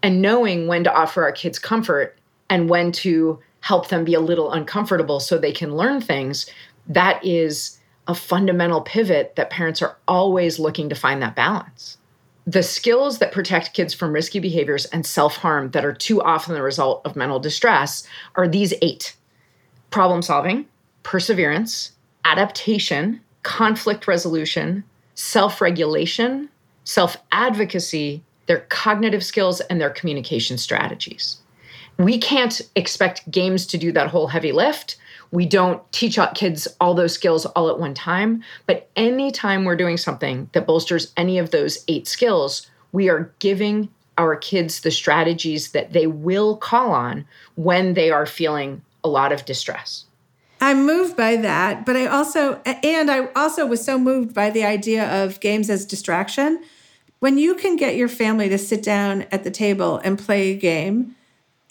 And 0.03 0.23
knowing 0.23 0.69
when 0.69 0.85
to 0.85 0.95
offer 0.95 1.23
our 1.23 1.33
kids 1.33 1.59
comfort 1.59 2.19
and 2.49 2.69
when 2.69 2.93
to 2.93 3.41
help 3.61 3.89
them 3.89 4.05
be 4.05 4.15
a 4.15 4.21
little 4.21 4.53
uncomfortable 4.53 5.19
so 5.19 5.37
they 5.37 5.53
can 5.53 5.77
learn 5.77 6.01
things 6.01 6.49
that 6.89 7.25
is 7.25 7.76
a 8.09 8.15
fundamental 8.15 8.81
pivot 8.81 9.35
that 9.37 9.51
parents 9.51 9.83
are 9.83 9.97
always 10.07 10.59
looking 10.59 10.89
to 10.89 10.95
find 10.95 11.21
that 11.23 11.37
balance. 11.37 11.99
The 12.47 12.63
skills 12.63 13.19
that 13.19 13.33
protect 13.33 13.75
kids 13.75 13.93
from 13.93 14.13
risky 14.13 14.39
behaviors 14.39 14.87
and 14.87 15.05
self 15.05 15.37
harm 15.37 15.71
that 15.73 15.85
are 15.85 15.93
too 15.93 16.23
often 16.23 16.55
the 16.55 16.63
result 16.63 17.03
of 17.05 17.17
mental 17.17 17.41
distress 17.41 18.07
are 18.37 18.47
these 18.47 18.73
eight 18.83 19.17
problem 19.91 20.23
solving, 20.23 20.67
perseverance, 21.03 21.93
adaptation, 22.25 23.21
conflict 23.43 24.07
resolution, 24.07 24.85
self 25.15 25.61
regulation, 25.61 26.49
self 26.85 27.17
advocacy, 27.33 28.23
their 28.47 28.61
cognitive 28.69 29.25
skills, 29.25 29.61
and 29.63 29.81
their 29.81 29.91
communication 29.91 30.57
strategies. 30.59 31.39
We 31.99 32.19
can't 32.19 32.61
expect 32.77 33.29
games 33.31 33.67
to 33.69 33.79
do 33.79 33.91
that 33.93 34.09
whole 34.09 34.29
heavy 34.29 34.53
lift 34.53 34.97
we 35.31 35.47
don't 35.47 35.81
teach 35.93 36.19
kids 36.35 36.69
all 36.81 36.95
those 36.95 37.13
skills 37.13 37.47
all 37.47 37.69
at 37.69 37.79
one 37.79 37.95
time. 37.95 38.43
But 38.67 38.89
anytime 38.97 39.65
we're 39.65 39.77
doing 39.77 39.97
something 39.97 40.49
that 40.53 40.67
bolsters 40.67 41.13
any 41.17 41.39
of 41.39 41.51
those 41.51 41.85
eight 41.89 42.07
skills, 42.07 42.71
we 42.93 43.09
are 43.09 43.33
giving 43.39 43.89
our 44.19 44.37
kids 44.37 44.81
the 44.81 44.91
strategies 44.91 45.73
that 45.73 45.93
they 45.93 46.07
will 46.07 46.57
call 46.57 46.93
on 46.93 47.27
when 47.57 47.95
they 47.95 48.11
are 48.11 48.27
feeling 48.27 48.83
a 49.05 49.09
lot 49.09 49.33
of 49.33 49.45
distress. 49.45 50.05
I'm 50.61 50.87
moved 50.87 51.17
by 51.17 51.37
that, 51.37 51.85
but 51.85 51.97
I 51.97 52.07
also, 52.07 52.63
and 52.65 53.11
I 53.11 53.29
also 53.37 53.67
was 53.67 53.85
so 53.85 53.99
moved 53.99 54.35
by 54.35 54.49
the 54.49 54.65
idea 54.65 55.25
of 55.25 55.41
games 55.41 55.69
as 55.69 55.85
distraction. 55.85 56.63
When 57.19 57.37
you 57.37 57.55
can 57.55 57.77
get 57.77 57.97
your 57.97 58.09
family 58.09 58.49
to 58.49 58.59
sit 58.59 58.83
down 58.83 59.23
at 59.33 59.45
the 59.45 59.51
table 59.51 59.99
and 59.99 60.19
play 60.19 60.53
a 60.53 60.57
game, 60.57 61.16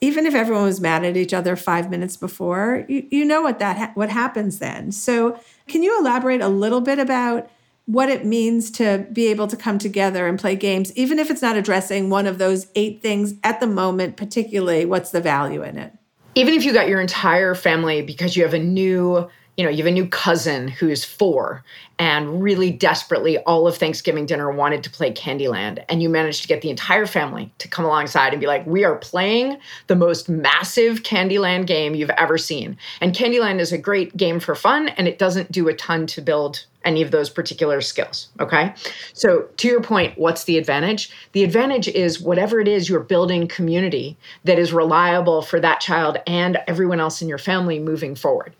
even 0.02 0.26
if 0.26 0.36
everyone 0.36 0.66
was 0.66 0.82
mad 0.82 1.06
at 1.06 1.18
each 1.18 1.34
other 1.34 1.56
five 1.56 1.90
minutes 1.90 2.18
before, 2.18 2.86
you, 2.88 3.08
you 3.10 3.26
know 3.26 3.42
what 3.42 3.60
that 3.60 3.78
ha- 3.78 3.92
what 3.94 4.10
happens 4.10 4.60
then. 4.60 4.92
So, 4.92 5.40
can 5.68 5.84
you 5.84 5.98
elaborate 6.00 6.42
a 6.42 6.50
little 6.50 6.82
bit 6.82 7.00
about 7.00 7.50
what 7.86 8.10
it 8.10 8.26
means 8.26 8.72
to 8.72 9.08
be 9.14 9.28
able 9.28 9.48
to 9.48 9.56
come 9.56 9.78
together 9.78 10.28
and 10.28 10.40
play 10.40 10.56
games, 10.56 10.96
even 10.98 11.20
if 11.20 11.30
it's 11.30 11.42
not 11.42 11.56
addressing 11.56 12.10
one 12.10 12.28
of 12.28 12.38
those 12.38 12.68
eight 12.76 13.02
things 13.02 13.36
at 13.44 13.60
the 13.60 13.68
moment? 13.68 14.18
Particularly, 14.18 14.86
what's 14.86 15.12
the 15.12 15.22
value 15.22 15.64
in 15.64 15.78
it? 15.78 15.94
Even 16.36 16.54
if 16.54 16.66
you 16.66 16.74
got 16.74 16.90
your 16.90 17.00
entire 17.00 17.56
family 17.56 18.02
because 18.02 18.36
you 18.36 18.44
have 18.44 18.54
a 18.54 18.60
new 18.60 19.30
you 19.58 19.64
know, 19.64 19.70
you 19.70 19.78
have 19.78 19.88
a 19.88 19.92
new 19.92 20.08
cousin 20.08 20.68
who's 20.68 21.06
four 21.06 21.64
and 21.98 22.44
really 22.44 22.72
desperately 22.72 23.38
all 23.40 23.68
of 23.68 23.78
Thanksgiving 23.78 24.26
dinner 24.26 24.52
wanted 24.52 24.84
to 24.84 24.90
play 24.90 25.14
Candyland. 25.14 25.84
And 25.88 26.02
you 26.02 26.10
managed 26.10 26.42
to 26.42 26.48
get 26.48 26.62
the 26.62 26.70
entire 26.70 27.06
family 27.06 27.54
to 27.60 27.68
come 27.70 27.86
alongside 27.86 28.34
and 28.34 28.42
be 28.42 28.48
like, 28.48 28.66
we 28.66 28.84
are 28.84 28.98
playing 28.98 29.58
the 29.88 29.96
most 29.96 30.28
massive 30.28 31.04
Candyland 31.04 31.68
game 31.68 31.96
you've 31.96 32.10
ever 32.12 32.38
seen. 32.38 32.78
And 33.00 33.16
Candyland 33.16 33.60
is 33.60 33.72
a 33.72 33.78
great 33.78 34.16
game 34.18 34.42
for 34.42 34.56
fun 34.56 34.90
and 34.90 35.08
it 35.08 35.18
doesn't 35.18 35.52
do 35.52 35.70
a 35.70 35.74
ton 35.74 36.06
to 36.08 36.22
build 36.22 36.66
any 36.84 37.02
of 37.02 37.10
those 37.12 37.30
particular 37.30 37.82
skills. 37.82 38.28
Okay. 38.40 38.74
So, 39.14 39.48
to 39.58 39.68
your 39.68 39.82
point, 39.82 40.18
what's 40.20 40.44
the 40.44 40.60
advantage? 40.60 41.10
The 41.32 41.44
advantage 41.44 41.88
is 41.88 42.22
whatever 42.22 42.60
it 42.60 42.68
is 42.68 42.88
you're 42.88 43.00
building 43.00 43.48
community 43.48 44.18
that 44.44 44.60
is 44.60 44.72
reliable 44.72 45.42
for 45.42 45.60
that 45.60 45.82
child 45.82 46.18
and 46.28 46.60
everyone 46.68 47.00
else 47.00 47.24
in 47.24 47.28
your 47.28 47.40
family 47.40 47.80
moving 47.80 48.14
forward. 48.14 48.54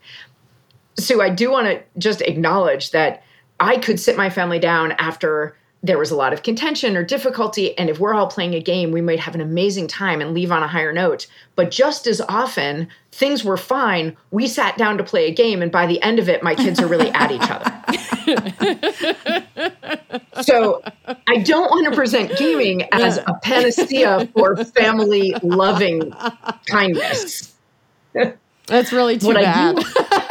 So 0.98 1.20
I 1.20 1.28
do 1.30 1.50
want 1.50 1.66
to 1.66 1.82
just 1.98 2.20
acknowledge 2.22 2.90
that 2.90 3.22
I 3.60 3.78
could 3.78 4.00
sit 4.00 4.16
my 4.16 4.30
family 4.30 4.58
down 4.58 4.92
after 4.92 5.56
there 5.82 5.98
was 5.98 6.10
a 6.10 6.16
lot 6.16 6.32
of 6.32 6.42
contention 6.42 6.96
or 6.96 7.04
difficulty. 7.04 7.76
And 7.78 7.88
if 7.88 8.00
we're 8.00 8.14
all 8.14 8.26
playing 8.26 8.54
a 8.54 8.60
game, 8.60 8.90
we 8.90 9.00
might 9.00 9.20
have 9.20 9.34
an 9.34 9.40
amazing 9.40 9.86
time 9.86 10.20
and 10.20 10.34
leave 10.34 10.50
on 10.50 10.62
a 10.62 10.66
higher 10.66 10.92
note. 10.92 11.26
But 11.54 11.70
just 11.70 12.06
as 12.06 12.20
often, 12.22 12.88
things 13.12 13.44
were 13.44 13.56
fine. 13.56 14.16
We 14.30 14.48
sat 14.48 14.76
down 14.78 14.98
to 14.98 15.04
play 15.04 15.28
a 15.28 15.34
game, 15.34 15.62
and 15.62 15.70
by 15.70 15.86
the 15.86 16.02
end 16.02 16.18
of 16.18 16.28
it, 16.28 16.42
my 16.42 16.54
kids 16.54 16.80
are 16.80 16.86
really 16.86 17.10
at 17.10 17.30
each 17.30 17.48
other. 17.48 17.72
so 20.42 20.82
I 21.28 21.38
don't 21.38 21.70
want 21.70 21.88
to 21.88 21.94
present 21.94 22.36
gaming 22.36 22.88
as 22.92 23.18
a 23.18 23.38
panacea 23.42 24.28
for 24.34 24.56
family 24.64 25.34
loving 25.42 26.12
kindness. 26.66 27.54
That's 28.66 28.92
really 28.92 29.18
too 29.18 29.28
what 29.28 29.36
bad. 29.36 29.76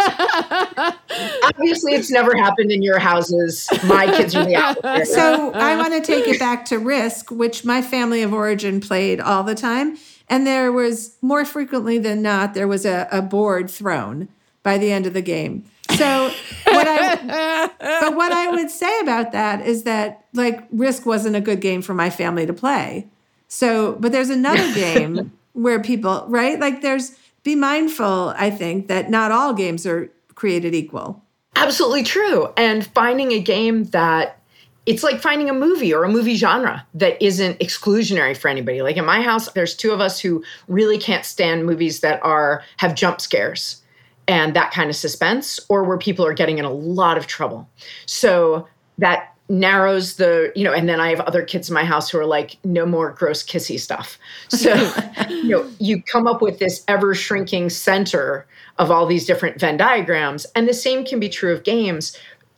Obviously, 1.44 1.94
it's 1.94 2.12
never 2.12 2.36
happened 2.36 2.72
in 2.72 2.82
your 2.82 3.00
houses. 3.00 3.68
My 3.86 4.06
kids 4.06 4.36
are 4.36 4.46
the 4.46 4.56
opposite. 4.58 5.14
So 5.14 5.52
I 5.54 5.76
want 5.78 5.94
to 5.94 6.02
take 6.02 6.28
it 6.28 6.40
back 6.40 6.66
to 6.66 6.80
Risk, 6.80 7.32
which 7.32 7.66
my 7.66 7.82
family 7.82 8.22
of 8.22 8.34
origin 8.34 8.82
played 8.82 9.20
all 9.20 9.44
the 9.44 9.56
time. 9.56 9.98
And 10.28 10.46
there 10.46 10.72
was 10.72 11.18
more 11.22 11.46
frequently 11.46 11.98
than 12.00 12.22
not, 12.22 12.54
there 12.54 12.68
was 12.68 12.86
a, 12.86 13.08
a 13.12 13.22
board 13.22 13.70
thrown 13.70 14.28
by 14.64 14.78
the 14.78 14.92
end 14.92 15.06
of 15.06 15.14
the 15.14 15.22
game. 15.22 15.66
So 15.92 16.32
what 16.66 16.88
I 16.88 17.70
but 17.80 18.16
what 18.16 18.32
I 18.32 18.50
would 18.50 18.72
say 18.72 19.00
about 19.02 19.32
that 19.34 19.66
is 19.66 19.84
that 19.84 20.26
like 20.34 20.68
Risk 20.72 21.06
wasn't 21.06 21.36
a 21.36 21.42
good 21.42 21.62
game 21.62 21.82
for 21.82 21.94
my 21.94 22.10
family 22.10 22.46
to 22.46 22.54
play. 22.54 23.08
So, 23.48 23.96
but 24.00 24.12
there's 24.12 24.30
another 24.30 24.74
game 24.76 25.32
where 25.54 25.82
people, 25.82 26.26
right? 26.28 26.60
Like 26.60 26.82
there's 26.82 27.16
be 27.46 27.56
mindful, 27.56 28.34
I 28.36 28.50
think, 28.50 28.88
that 28.88 29.10
not 29.10 29.32
all 29.32 29.54
games 29.54 29.86
are 29.86 30.12
created 30.34 30.76
equal. 30.76 31.24
Absolutely 31.56 32.04
true. 32.04 32.50
And 32.58 32.86
finding 32.86 33.32
a 33.32 33.40
game 33.40 33.86
that 33.86 34.42
it's 34.86 35.04
like 35.04 35.22
finding 35.22 35.50
a 35.50 35.54
movie 35.54 35.94
or 35.94 36.04
a 36.04 36.10
movie 36.10 36.36
genre 36.36 36.86
that 36.96 37.22
isn't 37.24 37.60
exclusionary 37.60 38.36
for 38.36 38.50
anybody. 38.50 38.82
Like 38.82 38.98
in 38.98 39.06
my 39.06 39.22
house, 39.22 39.52
there's 39.54 39.76
two 39.76 39.92
of 39.92 40.02
us 40.02 40.20
who 40.20 40.44
really 40.68 40.98
can't 40.98 41.24
stand 41.24 41.66
movies 41.66 42.02
that 42.02 42.20
are 42.24 42.64
have 42.78 42.94
jump 42.94 43.22
scares 43.22 43.82
and 44.28 44.56
that 44.56 44.72
kind 44.72 44.90
of 44.90 44.96
suspense 44.96 45.60
or 45.70 45.84
where 45.84 45.98
people 45.98 46.26
are 46.26 46.34
getting 46.34 46.58
in 46.58 46.66
a 46.66 46.72
lot 46.72 47.18
of 47.18 47.28
trouble. 47.28 47.70
So 48.06 48.68
that 48.98 49.35
narrows 49.48 50.16
the 50.16 50.52
you 50.56 50.64
know 50.64 50.74
and 50.74 50.90
then 50.90 51.00
i 51.00 51.10
have 51.10 51.20
other 51.22 51.44
kids 51.44 51.70
in 51.70 51.76
my 51.76 51.86
house 51.86 52.10
who 52.10 52.18
are 52.18 52.26
like 52.26 52.58
no 52.64 52.86
more 52.86 53.12
gross 53.12 53.44
kissy 53.44 53.80
stuff. 53.80 54.18
So 54.50 54.74
you 55.30 55.50
know 55.50 55.72
you 55.80 56.02
come 56.02 56.28
up 56.28 56.42
with 56.42 56.60
this 56.60 56.84
ever 56.88 57.14
shrinking 57.14 57.70
center 57.70 58.48
of 58.78 58.92
all 58.92 59.06
these 59.06 59.26
different 59.26 59.60
venn 59.60 59.78
diagrams. 59.78 60.46
And 60.56 60.68
the 60.68 60.74
same 60.74 61.06
can 61.06 61.20
be 61.20 61.30
true 61.30 61.54
of 61.54 61.64
games. 61.64 62.18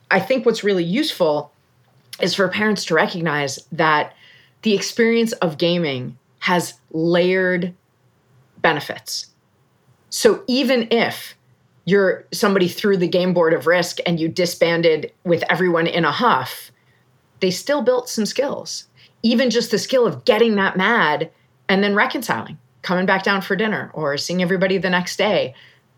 I 0.09 0.19
think 0.19 0.45
what's 0.45 0.63
really 0.63 0.83
useful 0.83 1.51
is 2.21 2.33
for 2.33 2.47
parents 2.47 2.85
to 2.85 2.95
recognize 2.95 3.59
that 3.71 4.15
the 4.63 4.73
experience 4.73 5.33
of 5.33 5.57
gaming 5.57 6.17
has 6.39 6.73
layered 6.91 7.73
benefits. 8.61 9.27
So 10.09 10.43
even 10.47 10.87
if 10.89 11.35
you're 11.85 12.25
somebody 12.31 12.67
threw 12.67 12.97
the 12.97 13.07
game 13.07 13.33
board 13.33 13.53
of 13.53 13.67
risk 13.67 13.99
and 14.05 14.19
you 14.19 14.27
disbanded 14.27 15.11
with 15.23 15.43
everyone 15.49 15.87
in 15.87 16.05
a 16.05 16.11
huff 16.11 16.71
they 17.39 17.51
still 17.51 17.81
built 17.81 18.09
some 18.09 18.25
skills. 18.25 18.87
Even 19.23 19.49
just 19.49 19.71
the 19.71 19.77
skill 19.77 20.05
of 20.05 20.25
getting 20.25 20.55
that 20.55 20.77
mad 20.77 21.31
and 21.69 21.83
then 21.83 21.95
reconciling, 21.95 22.57
coming 22.81 23.05
back 23.05 23.23
down 23.23 23.41
for 23.41 23.55
dinner 23.55 23.91
or 23.93 24.17
seeing 24.17 24.41
everybody 24.41 24.77
the 24.77 24.89
next 24.89 25.17
day. 25.17 25.53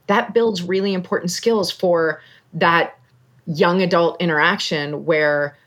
That 0.07 0.33
builds 0.33 0.63
really 0.63 0.93
important 0.93 1.31
skills 1.31 1.71
for 1.71 2.21
that 2.53 2.97
young 3.45 3.81
adult 3.81 4.19
interaction 4.21 5.05
where 5.05 5.57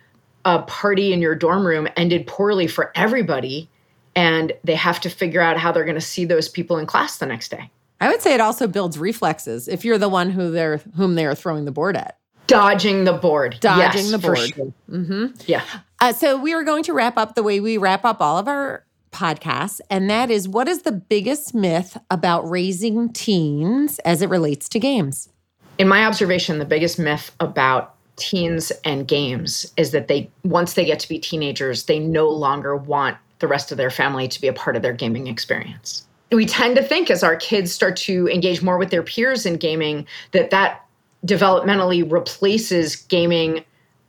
a 0.45 0.63
party 0.63 1.13
in 1.13 1.21
your 1.21 1.35
dorm 1.35 1.67
room 1.67 1.87
ended 1.97 2.27
poorly 2.27 2.67
for 2.67 2.91
everybody 2.95 3.69
and 4.15 4.53
they 4.65 4.75
have 4.75 5.01
to 5.01 5.09
figure 5.09 5.41
out 5.41 5.57
how 5.57 5.73
they're 5.73 5.85
going 5.85 5.95
to 5.95 6.01
see 6.01 6.25
those 6.25 6.49
people 6.49 6.79
in 6.79 6.87
class 6.87 7.19
the 7.19 7.27
next 7.27 7.51
day. 7.51 7.71
I 8.01 8.09
would 8.09 8.21
say 8.21 8.35
it 8.35 8.41
also 8.41 8.67
builds 8.67 8.99
reflexes 8.99 9.69
if 9.69 9.85
you're 9.85 9.99
the 9.99 10.09
one 10.09 10.31
who 10.31 10.51
they're 10.51 10.79
whom 10.97 11.15
they 11.15 11.25
are 11.25 11.37
throwing 11.37 11.65
the 11.65 11.73
board 11.73 11.97
at. 11.97 12.19
Dodging 12.53 13.05
the 13.05 13.13
board. 13.13 13.57
Dodging 13.61 14.03
yes, 14.03 14.11
the 14.11 14.19
board. 14.19 14.39
Sure. 14.39 14.73
Mm-hmm. 14.91 15.27
Yeah. 15.47 15.65
Uh, 16.01 16.13
so 16.13 16.37
we 16.37 16.53
are 16.53 16.63
going 16.63 16.83
to 16.85 16.93
wrap 16.93 17.17
up 17.17 17.35
the 17.35 17.43
way 17.43 17.61
we 17.61 17.79
wrap 17.79 18.05
up 18.05 18.21
all 18.21 18.39
of 18.39 18.49
our 18.49 18.85
podcasts, 19.13 19.81
and 19.91 20.09
that 20.11 20.31
is 20.31 20.49
what 20.49 20.69
is 20.69 20.83
the 20.83 20.93
biggest 20.93 21.55
myth 21.55 21.97
about 22.11 22.49
raising 22.49 23.13
teens 23.13 23.99
as 24.01 24.23
it 24.23 24.29
relates 24.29 24.69
to 24.71 24.79
games? 24.79 25.29
In 25.79 25.89
my 25.89 26.05
observation, 26.05 26.59
the 26.59 26.65
biggest 26.65 26.99
myth 26.99 27.35
about 27.41 27.95
teens 28.17 28.71
and 28.85 29.09
games 29.09 29.73
is 29.77 29.91
that 29.93 30.09
they 30.09 30.31
once 30.45 30.75
they 30.75 30.85
get 30.85 31.01
to 31.01 31.09
be 31.09 31.19
teenagers, 31.19 31.85
they 31.85 31.99
no 31.99 32.29
longer 32.29 32.77
want 32.77 33.17
the 33.39 33.49
rest 33.49 33.73
of 33.73 33.79
their 33.79 33.91
family 33.91 34.29
to 34.29 34.41
be 34.41 34.49
a 34.49 34.53
part 34.53 34.77
of 34.77 34.83
their 34.83 34.93
gaming 34.93 35.27
experience. 35.27 36.07
We 36.31 36.47
tend 36.47 36.77
to 36.77 36.83
think 36.83 37.11
as 37.11 37.23
our 37.23 37.37
kids 37.37 37.73
start 37.73 37.97
to 37.99 38.29
engage 38.29 38.63
more 38.63 38.79
with 38.79 38.91
their 38.91 39.03
peers 39.03 39.45
in 39.45 39.57
gaming 39.57 40.07
that 40.31 40.51
that 40.51 40.82
developmentally 41.27 42.11
replaces 42.11 42.97
gaming 42.97 43.65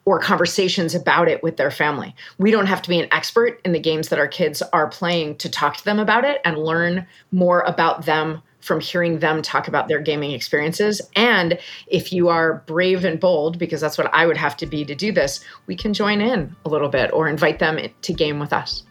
or 0.06 0.20
conversations 0.20 0.94
about 0.94 1.30
it 1.30 1.42
with 1.42 1.58
their 1.58 1.72
family. 1.72 2.14
We 2.38 2.52
don't 2.52 2.66
have 2.66 2.82
to 2.82 2.90
be 2.90 3.00
an 3.00 3.08
expert 3.12 3.62
in 3.64 3.72
the 3.72 3.80
games 3.80 4.10
that 4.10 4.20
our 4.20 4.28
kids 4.28 4.62
are 4.74 4.88
playing 4.88 5.38
to 5.38 5.50
talk 5.50 5.78
to 5.78 5.86
them 5.86 6.00
about 6.00 6.26
it 6.26 6.42
and 6.44 6.58
learn 6.58 7.08
more 7.32 7.62
about 7.62 8.06
them 8.06 8.42
from 8.60 8.80
hearing 8.80 9.20
them 9.20 9.42
talk 9.42 9.68
about 9.68 9.88
their 9.88 10.00
gaming 10.00 10.32
experiences. 10.32 11.02
And 11.16 11.60
if 11.88 12.14
you 12.14 12.30
are 12.30 12.64
brave 12.66 13.04
and 13.04 13.20
bold, 13.20 13.60
because 13.60 13.82
that's 13.82 13.98
what 13.98 14.14
I 14.14 14.26
would 14.26 14.38
have 14.38 14.56
to 14.58 14.66
be 14.66 14.86
to 14.86 14.96
do 14.96 15.12
this, 15.12 15.44
we 15.68 15.76
can 15.76 15.94
join 15.94 16.22
in 16.22 16.56
a 16.66 16.70
little 16.70 16.88
bit 16.88 17.12
or 17.12 17.28
invite 17.28 17.60
them 17.60 17.78
to 18.02 18.14
game 18.14 18.40
with 18.40 18.54
us. 18.54 18.84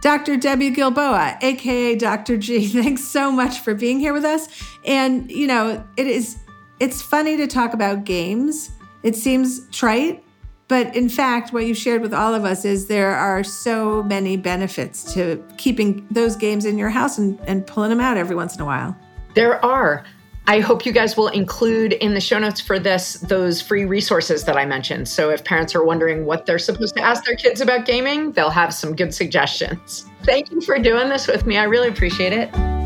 Dr. 0.00 0.36
Debi 0.36 0.74
Gilboa, 0.74 1.38
aka 1.42 1.96
Dr. 1.96 2.36
G, 2.36 2.68
thanks 2.82 3.04
so 3.04 3.30
much 3.30 3.60
for 3.60 3.74
being 3.74 4.00
here 4.00 4.12
with 4.12 4.24
us. 4.24 4.48
And 4.84 5.30
you 5.30 5.46
know, 5.46 5.84
it 5.96 6.06
is 6.06 6.38
it's 6.80 7.02
funny 7.02 7.36
to 7.36 7.46
talk 7.46 7.74
about 7.74 8.04
games. 8.04 8.70
It 9.02 9.16
seems 9.16 9.68
trite, 9.70 10.24
but 10.68 10.94
in 10.94 11.08
fact, 11.08 11.52
what 11.52 11.66
you 11.66 11.74
shared 11.74 12.02
with 12.02 12.12
all 12.12 12.34
of 12.34 12.44
us 12.44 12.64
is 12.64 12.86
there 12.86 13.14
are 13.14 13.42
so 13.42 14.02
many 14.02 14.36
benefits 14.36 15.14
to 15.14 15.42
keeping 15.56 16.06
those 16.10 16.36
games 16.36 16.64
in 16.64 16.76
your 16.76 16.90
house 16.90 17.18
and, 17.18 17.40
and 17.46 17.66
pulling 17.66 17.90
them 17.90 18.00
out 18.00 18.16
every 18.16 18.36
once 18.36 18.54
in 18.54 18.60
a 18.60 18.64
while. 18.64 18.96
There 19.34 19.64
are. 19.64 20.04
I 20.46 20.60
hope 20.60 20.86
you 20.86 20.92
guys 20.92 21.14
will 21.14 21.28
include 21.28 21.92
in 21.94 22.14
the 22.14 22.20
show 22.20 22.38
notes 22.38 22.58
for 22.58 22.78
this 22.78 23.14
those 23.14 23.60
free 23.60 23.84
resources 23.84 24.44
that 24.44 24.56
I 24.56 24.64
mentioned. 24.64 25.06
So 25.06 25.28
if 25.28 25.44
parents 25.44 25.74
are 25.74 25.84
wondering 25.84 26.24
what 26.24 26.46
they're 26.46 26.58
supposed 26.58 26.96
to 26.96 27.02
ask 27.02 27.24
their 27.24 27.36
kids 27.36 27.60
about 27.60 27.84
gaming, 27.84 28.32
they'll 28.32 28.48
have 28.48 28.72
some 28.72 28.96
good 28.96 29.12
suggestions. 29.12 30.06
Thank 30.22 30.50
you 30.50 30.62
for 30.62 30.78
doing 30.78 31.10
this 31.10 31.26
with 31.26 31.44
me. 31.44 31.58
I 31.58 31.64
really 31.64 31.88
appreciate 31.88 32.32
it. 32.32 32.77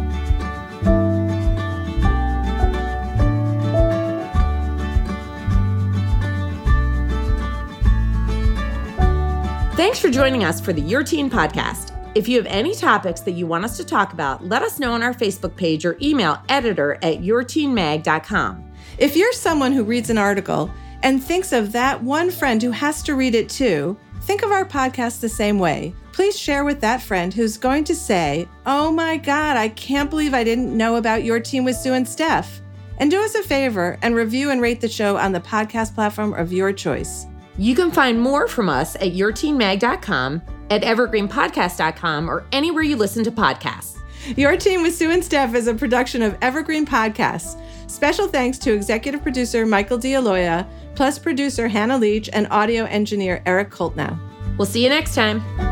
Thanks 9.83 9.99
for 9.99 10.11
joining 10.11 10.45
us 10.45 10.61
for 10.61 10.73
the 10.73 10.81
Your 10.81 11.03
Teen 11.03 11.29
podcast. 11.29 11.91
If 12.15 12.29
you 12.29 12.37
have 12.37 12.47
any 12.47 12.73
topics 12.73 13.21
that 13.23 13.33
you 13.33 13.49
want 13.49 13.65
us 13.65 13.77
to 13.79 13.85
talk 13.85 14.13
about, 14.13 14.47
let 14.47 14.63
us 14.63 14.79
know 14.79 14.93
on 14.93 15.03
our 15.03 15.13
Facebook 15.13 15.57
page 15.57 15.85
or 15.85 15.99
email 16.01 16.41
editor 16.49 16.95
at 17.03 17.19
yourteenmag.com. 17.19 18.73
If 18.99 19.17
you're 19.17 19.33
someone 19.33 19.73
who 19.73 19.83
reads 19.83 20.09
an 20.09 20.19
article 20.19 20.73
and 21.03 21.21
thinks 21.21 21.53
of 21.53 21.73
that 21.73 22.01
one 22.01 22.31
friend 22.31 22.63
who 22.63 22.71
has 22.71 23.03
to 23.03 23.17
read 23.17 23.35
it 23.35 23.49
too, 23.49 23.99
think 24.21 24.45
of 24.45 24.53
our 24.53 24.65
podcast 24.65 25.19
the 25.19 25.29
same 25.29 25.59
way. 25.59 25.93
Please 26.13 26.39
share 26.39 26.63
with 26.63 26.81
that 26.81 27.03
friend 27.03 27.35
who's 27.35 27.59
going 27.59 27.83
to 27.83 27.95
say, 27.97 28.47
Oh 28.67 28.93
my 28.93 29.17
God, 29.17 29.57
I 29.57 29.69
can't 29.71 30.11
believe 30.11 30.33
I 30.33 30.45
didn't 30.45 30.77
know 30.77 30.95
about 30.95 31.25
Your 31.25 31.41
Teen 31.41 31.65
with 31.65 31.75
Sue 31.75 31.95
and 31.95 32.09
Steph. 32.09 32.61
And 32.99 33.11
do 33.11 33.21
us 33.21 33.35
a 33.35 33.43
favor 33.43 33.99
and 34.03 34.15
review 34.15 34.51
and 34.51 34.61
rate 34.61 34.81
the 34.81 34.89
show 34.89 35.17
on 35.17 35.33
the 35.33 35.41
podcast 35.41 35.97
platform 35.97 36.35
of 36.35 36.53
your 36.53 36.73
choice. 36.73 37.27
You 37.59 37.75
can 37.75 37.91
find 37.91 38.21
more 38.21 38.49
from 38.49 38.69
us 38.69 38.97
at 38.97 39.13
yourteenmag.com, 39.13 40.43
at 40.71 40.83
evergreenpodcast.com, 40.83 42.31
or 42.31 42.45
anywhere 42.53 42.83
you 42.83 42.97
listen 42.97 43.25
to 43.25 43.31
podcasts. 43.31 43.99
Your 44.37 44.57
Teen 44.57 44.83
with 44.83 44.95
Sue 44.95 45.11
and 45.11 45.25
Steph 45.25 45.55
is 45.55 45.67
a 45.67 45.75
production 45.75 46.23
of 46.23 46.37
Evergreen 46.41 46.87
Podcasts. 46.87 47.61
Special 47.91 48.29
thanks 48.29 48.57
to 48.59 48.73
executive 48.73 49.23
producer 49.23 49.67
Michael 49.67 49.99
D'Aloia, 49.99 50.67
plus 50.95 51.19
producer 51.19 51.69
Hannah 51.69 51.99
Leach 51.99 52.31
and 52.33 52.47
audio 52.51 52.85
engineer 52.85 53.43
Eric 53.47 53.71
Koltnow. 53.71 54.19
We'll 54.57 54.67
see 54.67 54.83
you 54.83 54.89
next 54.89 55.15
time. 55.15 55.72